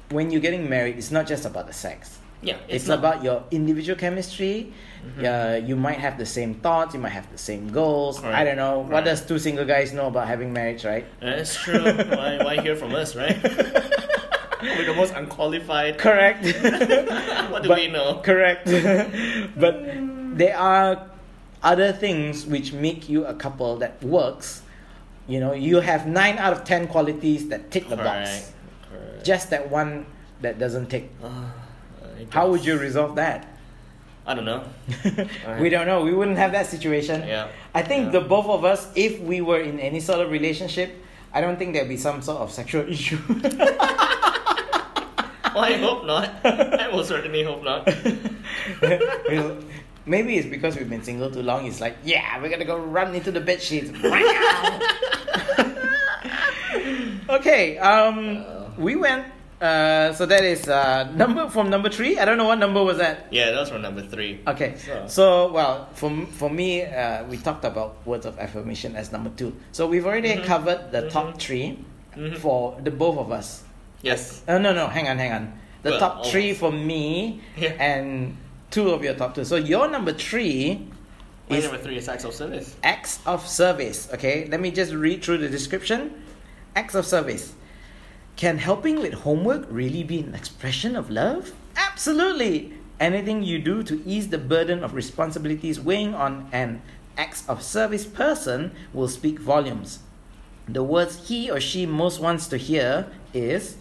[0.09, 2.17] when you're getting married, it's not just about the sex.
[2.43, 4.73] Yeah, It's, not- about your individual chemistry.
[5.05, 5.23] Mhm.
[5.25, 6.93] Uh, you might have the same thoughts.
[6.95, 8.21] You might have the same goals.
[8.23, 8.79] I don't know.
[8.79, 11.05] What does two single guys know about having marriage, right?
[11.21, 11.81] That's true.
[11.83, 13.37] why, why hear from us, right?
[14.61, 15.97] We're the most unqualified.
[15.99, 16.43] Correct.
[17.51, 18.21] what do But- we know?
[18.25, 18.65] Correct.
[19.57, 19.85] but
[20.37, 21.10] there are
[21.63, 24.61] other things which make you a couple that works.
[25.27, 28.29] You know, you have nine out of ten qualities that tick the box.
[28.29, 28.53] Correct.
[28.91, 29.25] Correct.
[29.25, 30.05] Just that one
[30.41, 31.09] that doesn't tick.
[31.23, 31.29] Uh,
[32.31, 33.47] How would you resolve that?
[34.25, 34.63] I don't know.
[35.59, 36.01] we don't know.
[36.03, 37.27] We wouldn't have that situation.
[37.27, 37.47] Yeah.
[37.73, 38.19] I think Yeah.
[38.19, 40.93] the both of us, if we were in any sort of relationship,
[41.33, 43.17] I don't think there'd be some sort of sexual issue.
[45.53, 46.29] Well, I hope not.
[46.45, 47.85] I will certainly hope not.
[48.81, 49.57] We'll-
[50.05, 51.67] Maybe it's because we've been single too long.
[51.67, 53.91] It's like, yeah, we're gonna go run into the bed sheets.
[57.29, 58.45] okay, um,
[58.77, 59.25] we went.
[59.61, 62.17] Uh, so that is uh, number from number three.
[62.17, 63.27] I don't know what number was that.
[63.29, 64.39] Yeah, that was from number three.
[64.47, 69.11] Okay, So- so well, for for me, uh, we talked about words of affirmation as
[69.11, 69.53] number two.
[69.71, 70.45] So we've already Mhm.
[70.45, 71.39] covered the top Mhm.
[71.39, 71.77] 3
[72.17, 72.37] Mhm.
[72.41, 73.61] for the both of us.
[74.01, 74.41] Yes.
[74.47, 75.53] Uh, no, no, hang on, hang on.
[75.83, 76.31] The Well, top almost.
[76.31, 77.73] three for me Yeah.
[77.77, 78.37] and
[78.71, 79.45] two of your top two.
[79.45, 80.87] So your number three
[81.49, 82.75] My is number three is acts of service.
[82.83, 84.09] acts of service.
[84.13, 86.23] Okay, let me just read through the description.
[86.75, 87.53] Acts of service.
[88.37, 91.51] Can helping with homework really be an expression of love?
[91.75, 92.73] Absolutely.
[92.99, 96.81] Anything you do to ease the burden of responsibilities weighing on an
[97.17, 99.99] acts of service person will speak volumes.
[100.67, 103.75] The words he or she most wants to hear is,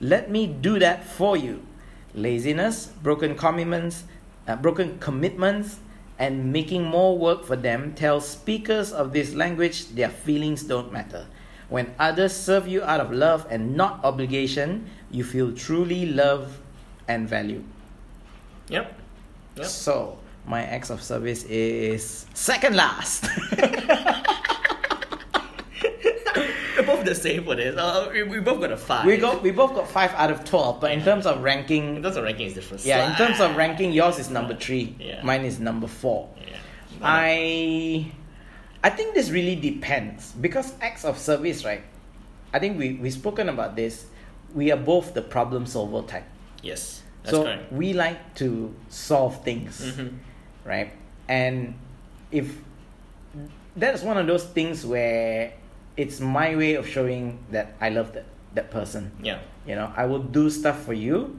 [0.00, 1.66] "Let me do that for you."
[2.14, 4.04] Laziness, broken commitments,
[4.46, 5.78] uh, broken commitments,
[6.18, 11.26] and making more work for them tell speakers of this language their feelings don't matter.
[11.68, 16.56] When others serve you out of love and not obligation, you feel truly loved
[17.08, 17.64] and valued.
[18.68, 18.94] Yep.
[19.56, 19.66] Yep.
[19.66, 23.26] So, my acts of service is second last.
[27.06, 27.76] The same for this.
[27.76, 29.06] Uh, we, we both got a five.
[29.06, 32.02] we got we both got five out of twelve, but in terms of ranking, In
[32.02, 32.84] terms of ranking, is different.
[32.84, 34.94] yeah, in terms of ranking, yours is number three.
[34.98, 35.22] Yeah.
[35.22, 36.28] Mine is number four.
[36.36, 36.56] Yeah.
[37.02, 38.12] I
[38.82, 41.82] I think this really depends because acts of service, right?
[42.52, 44.06] I think we we spoken about this.
[44.54, 46.24] We are both the problem solver type.
[46.62, 47.02] Yes.
[47.22, 47.72] That's so correct.
[47.72, 50.18] we like to solve things, Mhm.
[50.64, 50.92] right?
[51.28, 51.74] And
[52.30, 52.46] if
[53.76, 55.52] that's one of those things where
[55.96, 59.12] it's my way of showing that I love that that person.
[59.22, 59.38] Yeah.
[59.66, 61.38] You know, I will do stuff for you,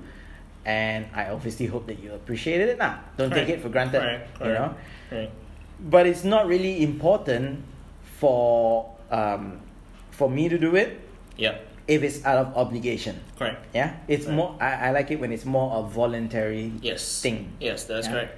[0.65, 2.78] and I obviously hope that you appreciated it.
[2.78, 4.02] Nah, don't take it for granted.
[4.02, 4.39] Correct.
[4.41, 4.76] You know,
[5.10, 5.32] Correct.
[5.80, 7.63] but it's not really important
[8.20, 9.62] for um,
[10.12, 11.02] for me to do it.
[11.38, 11.58] Yeah.
[11.88, 13.15] if it's out of obligation.
[13.39, 13.63] Correct.
[13.74, 14.36] Yeah, it's Right.
[14.36, 14.58] more.
[14.60, 17.22] I, I like it when it's more a voluntary Yes.
[17.22, 17.54] thing.
[17.62, 18.12] Yes, that's Yeah.
[18.13, 18.38] correct.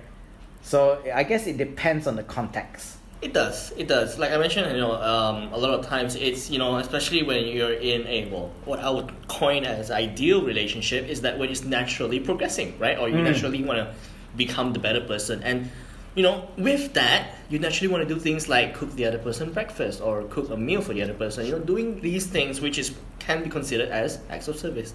[0.61, 2.97] So I guess it depends on the context.
[3.21, 3.71] It does.
[3.75, 4.17] It does.
[4.17, 7.47] Like I mentioned, you know, um, a lot of times it's you know, especially when
[7.47, 11.63] you're in a well, what I would coin as ideal relationship is that when it's
[11.65, 12.97] naturally progressing, right?
[12.97, 13.23] Or you Mm.
[13.25, 13.93] naturally want to
[14.37, 15.69] become the better person, and
[16.15, 19.51] you know, with that, you naturally want to do things like cook the other person
[19.51, 21.45] breakfast or cook a meal for the other person.
[21.45, 24.93] You know, doing these things which is can be considered as acts of service.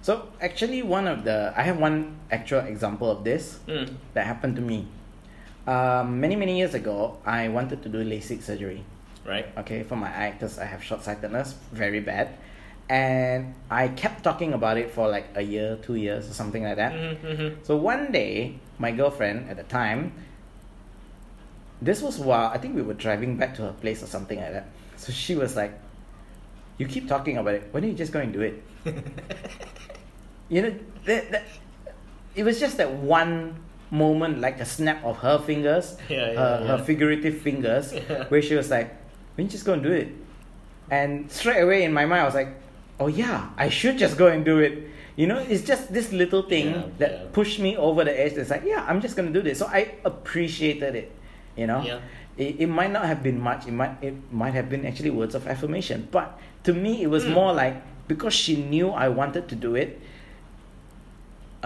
[0.00, 3.96] So actually, one of the I have one actual example of this Mm.
[4.14, 4.86] that happened to me.
[5.66, 8.84] Um, many many years ago, I wanted to do LASIK surgery.
[9.26, 9.46] Right.
[9.58, 12.38] Okay, for my eye because I have short sightedness, very bad,
[12.88, 16.76] and I kept talking about it for like a year, two years, or something like
[16.76, 16.92] that.
[16.92, 17.64] Mm-hmm.
[17.64, 20.12] So one day, my girlfriend at the time,
[21.82, 24.52] this was while I think we were driving back to her place or something like
[24.52, 24.68] that.
[24.96, 25.74] So she was like,
[26.78, 27.68] "You keep talking about it.
[27.72, 28.62] Why don't you just go and do it?"
[30.48, 30.74] you know,
[31.06, 31.44] that, that
[32.36, 33.65] it was just that one
[33.96, 38.24] moment, like a snap of her fingers, Yeah, yeah, her, her figurative fingers, Yeah.
[38.28, 40.08] where she was like, "Why don't you just go and do it?"
[40.90, 42.52] And straight away in my mind, I was like,
[43.00, 44.74] "Oh yeah, I should just go and do it."
[45.16, 47.24] You know, it's just this little thing Yeah, that yeah.
[47.32, 48.34] pushed me over the edge.
[48.36, 49.58] It's like, yeah, I'm just gonna do this.
[49.58, 51.08] So I appreciated it.
[51.56, 52.00] You know, Yeah.
[52.36, 53.66] it, it might not have been much.
[53.66, 56.08] It might it might have been actually words of affirmation.
[56.12, 57.32] But to me, it was Mm.
[57.32, 59.98] more like because she knew I wanted to do it.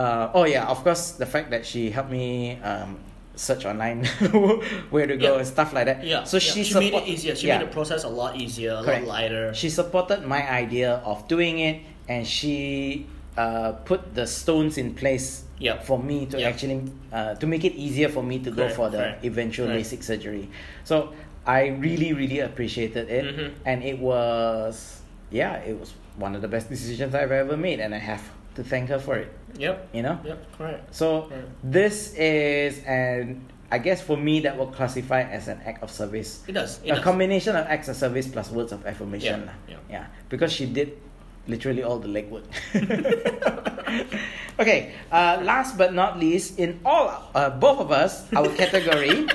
[0.00, 2.96] Uh, oh yeah, of course, the fact that she helped me um,
[3.36, 4.04] search online
[4.94, 5.38] where to go Yeah.
[5.40, 5.98] and stuff like that.
[6.04, 6.24] Yeah.
[6.24, 6.40] So yeah.
[6.52, 7.34] she, she made it easier.
[7.36, 7.58] She yeah.
[7.58, 9.04] made the process a lot easier, a Correct.
[9.06, 9.52] lot lighter.
[9.52, 15.44] She supported my idea of doing it, and she uh, put the stones in place
[15.60, 15.84] Yep.
[15.84, 16.48] for me to Yep.
[16.54, 16.80] actually
[17.12, 19.84] uh, to make it easier for me to go for the correct, eventual correct.
[19.92, 20.48] LASIK surgery.
[20.88, 21.12] So
[21.44, 23.52] I really, really appreciated it, Mhm.
[23.68, 27.94] and it was yeah, it was one of the best decisions I've ever made, and
[27.94, 28.24] I have
[28.56, 29.28] to thank her for it.
[29.58, 29.88] Yep.
[29.92, 30.18] You know.
[30.24, 30.38] Yep.
[30.58, 30.94] Correct.
[30.94, 31.44] So Right.
[31.64, 33.40] this is an
[33.72, 36.80] I guess for me that will classify as an act of service It does.
[36.82, 37.04] It a does.
[37.04, 39.46] combination of acts of service plus words of affirmation.
[39.68, 39.90] Yeah, yeah.
[39.90, 40.06] yeah.
[40.28, 40.98] Because she did
[41.46, 42.42] literally all the legwork.
[44.58, 49.26] okay, uh, last but not least, in all uh, both of us, our category,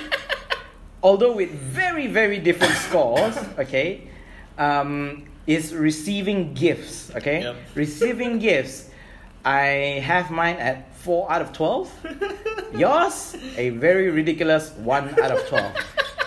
[1.03, 4.07] although with very very different scores, okay,
[4.57, 7.11] um, is receiving gifts.
[7.15, 7.55] Okay, Yep.
[7.75, 8.89] receiving gifts.
[9.45, 11.91] I have mine at four out of twelve.
[12.75, 15.71] Yours, a very ridiculous one out of 12.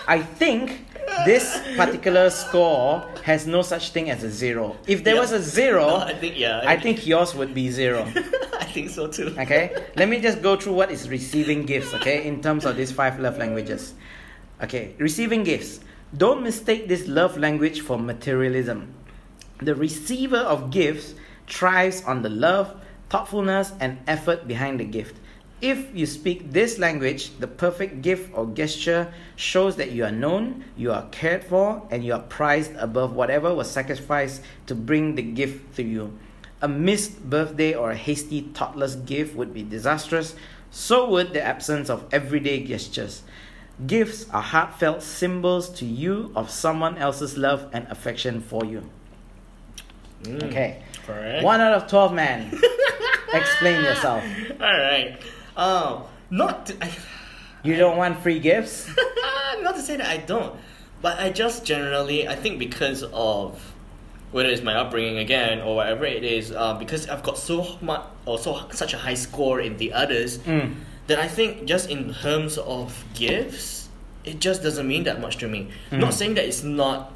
[0.07, 0.85] I think
[1.25, 4.75] this particular score has no such thing as a zero.
[4.87, 5.21] If there Yeah.
[5.21, 6.61] was a zero, No, I think yeah.
[6.65, 8.01] I think yours would be zero.
[8.59, 9.35] I think so too.
[9.37, 9.75] Okay?
[9.95, 13.19] Let me just go through what is receiving gifts, okay, in terms of these five
[13.19, 13.93] love languages.
[14.63, 15.81] Okay, receiving gifts.
[16.17, 18.91] Don't mistake this love language for materialism.
[19.61, 21.13] The receiver of gifts
[21.47, 22.73] thrives on the love,
[23.09, 25.15] thoughtfulness, and effort behind the gift.
[25.61, 30.63] If you speak this language, the perfect gift or gesture shows that you are known,
[30.77, 35.21] you are cared for, and you are prized above whatever was sacrificed to bring the
[35.21, 36.17] gift to you.
[36.61, 40.35] A missed birthday or a hasty, thoughtless gift would be disastrous.
[40.71, 43.23] So would the absence of everyday gestures.
[43.85, 48.89] Gifts are heartfelt symbols to you of someone else's love and affection for you.
[50.23, 50.83] Mm, Okay.
[51.05, 51.43] Correct.
[51.43, 52.51] One out of 12, man.
[53.33, 54.23] Explain yourself.
[54.61, 55.17] All right.
[55.57, 56.65] Um, not.
[56.67, 56.91] To, I,
[57.63, 58.89] You don't want free gifts?
[59.61, 60.55] not to say that I don't,
[61.01, 63.59] but I just generally I think because of
[64.31, 68.03] whether it's my upbringing again or whatever it is, uh, because I've got so much
[68.25, 70.75] or so such a high score in the others Mm.
[71.07, 73.89] that I think just in terms of gifts,
[74.23, 75.69] it just doesn't mean that much to me.
[75.91, 75.99] Mm.
[75.99, 77.11] Not saying that it's not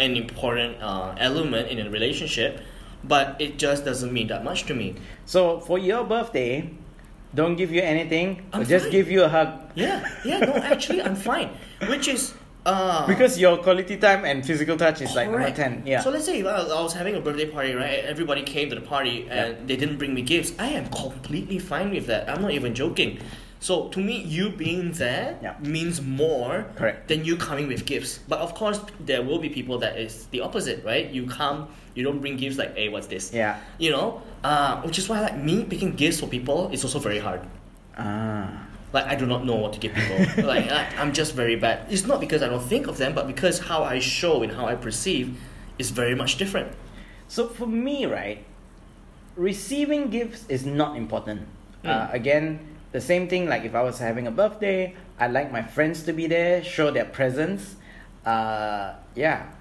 [0.00, 2.60] an important uh, element in a relationship,
[3.06, 4.94] but it just doesn't mean that much to me.
[5.24, 6.70] So, for your birthday,
[7.34, 8.92] don't give you anything, I'm just fine.
[8.92, 9.60] give you a hug.
[9.74, 11.50] Yeah, yeah, no, actually, I'm fine.
[11.88, 12.34] Which is
[12.66, 15.84] uh, Because your quality time and physical touch is like number 10.
[15.86, 16.00] Yeah.
[16.00, 18.04] So let's say I was, having a birthday party, right?
[18.04, 20.52] Everybody came to the party and they didn't bring me gifts.
[20.58, 22.28] I am completely fine with that.
[22.28, 23.20] I'm not even joking.
[23.60, 25.54] So to me, you being there Yeah.
[25.60, 27.08] means more Correct.
[27.08, 28.18] than you coming with gifts.
[28.28, 31.10] But of course, there will be people that is the opposite, right?
[31.10, 33.32] You come, you don't bring gifts like, hey, what's this?
[33.32, 33.58] yeah.
[33.78, 37.18] You know, uh, which is why like me picking gifts for people is also very
[37.18, 37.40] hard.
[37.98, 38.62] Ah.
[38.92, 40.44] Like I do not know what to give people.
[40.52, 41.86] like I, I'm just very bad.
[41.90, 44.66] It's not because I don't think of them, but because how I show and how
[44.66, 45.36] I perceive
[45.78, 46.72] is very much different.
[47.28, 48.44] So for me, right,
[49.34, 51.42] receiving gifts is not important.
[51.84, 52.14] Uh, Mm.
[52.14, 52.58] again,
[52.96, 53.44] the same thing.
[53.46, 56.90] Like if I was having a birthday, I'd like my friends to be there, show
[56.90, 57.76] their presence.
[58.24, 59.52] Uh, yeah,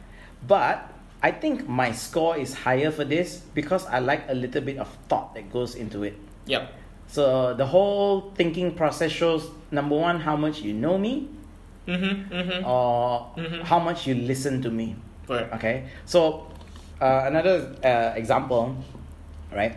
[0.47, 0.87] but
[1.21, 4.87] I think my score is higher for this because I like a little bit of
[5.09, 6.15] thought that goes into it.
[6.47, 6.71] Yep.
[7.07, 11.27] So the whole thinking process shows number one, how much you know me,
[11.85, 12.33] Mm-hmm.
[12.33, 12.65] Mm-hmm.
[12.65, 13.61] or Mhm.
[13.61, 14.95] how much you listen to me.
[15.27, 15.53] Correct.
[15.53, 16.47] Okay, so
[17.01, 18.73] uh, another uh, example,
[19.53, 19.75] right?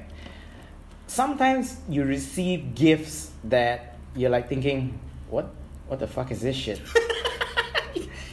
[1.07, 4.99] Sometimes you receive gifts that you're like thinking,
[5.31, 5.51] what,
[5.87, 6.81] what the fuck is this shit?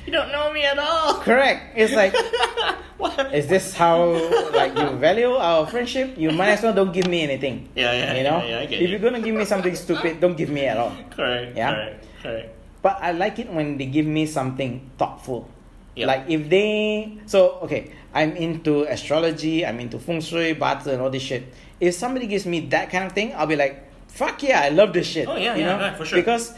[0.05, 1.15] You don't know me at all.
[1.25, 1.73] Correct.
[1.75, 2.13] It's like,
[3.01, 3.33] What?
[3.33, 4.13] is this how
[4.53, 6.13] like you value our friendship?
[6.15, 7.69] You might as well don't give me anything.
[7.73, 8.87] Yeah, yeah, You know, yeah, yeah, I get if you.
[8.89, 10.93] you're gonna give me something stupid, don't give me at all.
[11.09, 11.57] Correct.
[11.57, 11.73] Yeah?
[11.73, 12.05] Correct.
[12.21, 12.49] Correct.
[12.83, 15.49] But I like it when they give me something thoughtful.
[15.95, 16.07] Yep.
[16.07, 21.09] Like if they so okay, I'm into astrology, I'm into feng shui, bata, and all
[21.09, 21.49] this shit.
[21.81, 23.84] If somebody gives me that kind of thing, I'll be like,
[24.15, 25.27] fuck yeah, I love this shit.
[25.27, 25.79] Oh, yeah, you yeah, know?
[25.83, 26.19] right, for sure.
[26.19, 26.53] Because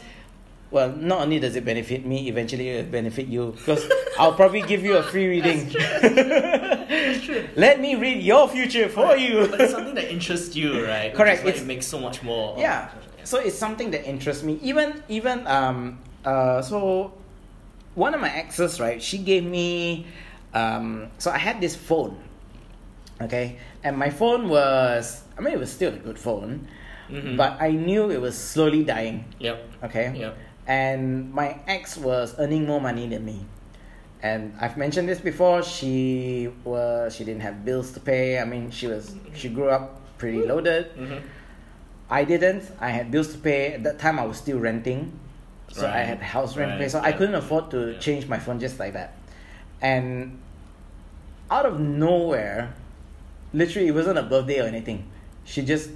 [0.70, 3.52] well, not only does it benefit me, eventually it will benefit you.
[3.56, 3.82] Because
[4.18, 5.68] I'll probably give you a free reading.
[5.72, 7.48] That's true.
[7.56, 9.48] Let me read your future for you.
[9.48, 11.12] but it's something that interests you, right?
[11.14, 12.56] Correct, is why it's- it makes so much more.
[12.58, 12.90] yeah
[13.24, 17.12] so it's something that interests me even even um uh so
[17.94, 20.06] one of my exes right she gave me
[20.54, 22.16] um so i had this phone
[23.20, 26.66] okay and my phone was i mean it was still a good phone
[27.10, 27.36] Mhm.
[27.36, 29.56] but i knew it was slowly dying Yep.
[29.84, 30.36] okay Yep.
[30.66, 33.46] and my ex was earning more money than me
[34.22, 38.70] and i've mentioned this before she was she didn't have bills to pay i mean
[38.70, 41.18] she was she grew up pretty loaded Mm-hmm.
[42.10, 42.64] I didn't.
[42.80, 43.74] I had bills to pay.
[43.74, 45.12] At that time, I was still renting,
[45.70, 46.84] so I had house rent to pay.
[46.84, 46.90] Right.
[46.90, 49.12] So I couldn't afford to change my phone just like that.
[49.82, 50.38] And
[51.50, 52.72] out of nowhere,
[53.52, 55.04] literally, it wasn't a birthday or anything.
[55.44, 55.90] She just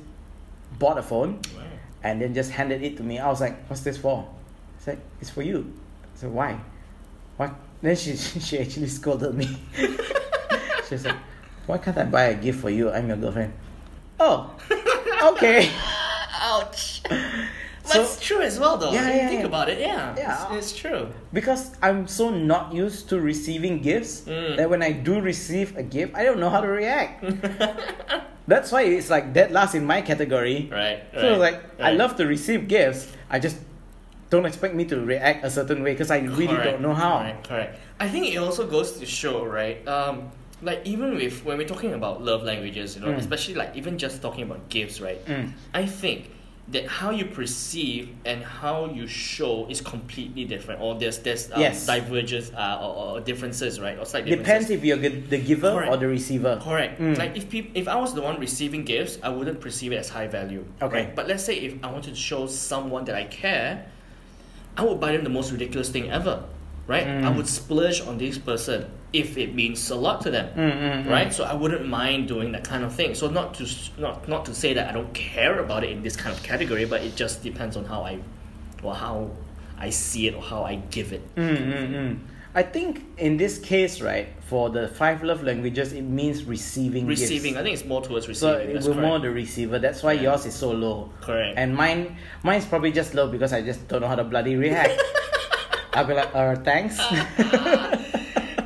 [0.82, 1.62] bought a phone Wow.
[2.02, 3.14] and then just handed it to me.
[3.22, 4.26] I was like, "What's this for?"
[4.76, 5.58] It's like, "It's for you."
[6.02, 6.58] I said, "Why?"
[7.38, 7.54] What?
[7.82, 8.16] Then she
[8.46, 9.46] she actually scolded me.
[10.88, 11.14] she said,
[11.66, 12.90] "Why can't I buy a gift for you?
[12.90, 13.52] I'm your girlfriend."
[14.18, 14.50] Oh,
[15.34, 15.70] okay.
[16.42, 17.02] Ouch.
[17.82, 18.92] So- That's true as well, though.
[18.94, 19.50] Yeah, If yeah, think yeah.
[19.52, 20.14] about it, yeah.
[20.16, 20.54] Yeah.
[20.54, 21.10] It's, it's true.
[21.34, 24.56] because I'm so not used to receiving gifts Mm.
[24.58, 27.24] that when I do receive a gift, I don't know how to react.
[28.46, 30.68] That's why it's like that last in my category.
[30.72, 31.02] right.
[31.14, 33.06] So right, like I love to receive gifts.
[33.30, 33.56] I just
[34.30, 37.18] don't expect me to react a certain way because I really Correct, don't know how.
[37.20, 37.78] Correct, correct.
[38.00, 39.86] I think it also goes to show, right?
[39.86, 40.30] Um,
[40.62, 43.18] like even with when we're talking about love languages, you know, Mm.
[43.18, 45.22] especially like even just talking about gifts, right?
[45.26, 45.52] Mm.
[45.74, 46.30] I think
[46.72, 51.60] that how you perceive and how you show is completely different, or there's there's um,
[51.60, 51.86] Yes.
[51.86, 53.98] diverges uh, or, or differences, right?
[53.98, 56.58] Or slight Depends if you're the giver or the receiver.
[56.62, 57.00] Correct.
[57.00, 57.18] Mm.
[57.18, 60.08] Like if peop- if I was the one receiving gifts, I wouldn't perceive it as
[60.08, 60.64] high value.
[60.80, 61.04] Okay.
[61.06, 61.16] Right?
[61.16, 63.86] But let's say if I wanted to show someone that I care,
[64.76, 66.44] I would buy them the most ridiculous thing ever.
[66.86, 67.06] Right?
[67.06, 67.24] Mm.
[67.24, 70.48] I would splurge on this person if it means a lot to them.
[70.56, 71.10] Mm, mm, mm.
[71.10, 71.32] Right?
[71.32, 73.14] So I wouldn't mind doing that kind of thing.
[73.14, 73.66] So not to
[73.98, 76.84] not not to say that I don't care about it in this kind of category,
[76.84, 78.18] but it just depends on how I
[78.82, 79.30] or how
[79.78, 81.22] I see it or how I give it.
[81.36, 82.18] Mm.
[82.54, 87.06] I think in this case, right, for the five love languages, it means receiving.
[87.06, 87.22] gifts.
[87.22, 88.70] Receiving, I think it's more towards So receiving.
[88.70, 89.78] it That's will more the receiver.
[89.78, 90.22] That's why Yeah.
[90.32, 91.10] yours is so low.
[91.22, 91.56] Correct.
[91.56, 95.00] And mine, mine's probably just low because I just don't know how to bloody react.
[95.94, 96.98] I'll be like, uh, thanks.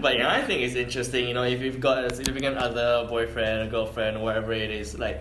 [0.07, 1.27] But yeah, I think it's interesting.
[1.27, 4.97] You know, if you've got a significant other, boyfriend, or girlfriend, or whatever it is,
[4.99, 5.21] like,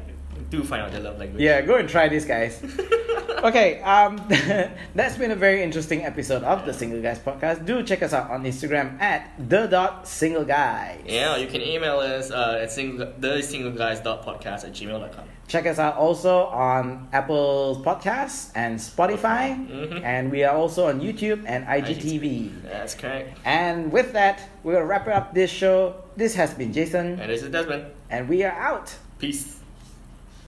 [0.52, 1.42] do find out their love language.
[1.42, 2.62] yeah, go and try this, guys.
[3.44, 4.22] okay, um,
[4.96, 7.66] that's been a very interesting episode of the Single Guys podcast.
[7.66, 11.02] Do check us out on Instagram at the dot single guys.
[11.06, 15.26] Yeah, you can email us uh, at single, the singleguys.podcast at gmail.com.
[15.48, 20.02] Check us out also on Apple Podcasts and Spotify, Mhm.
[20.04, 22.52] and we are also on YouTube and IGTV.
[22.64, 23.38] That's correct.
[23.46, 25.96] And with that, we'll wrap up this show.
[26.18, 27.86] This has been Jason, And this is Desmond.
[28.10, 28.96] and we are out.
[29.20, 29.55] Peace.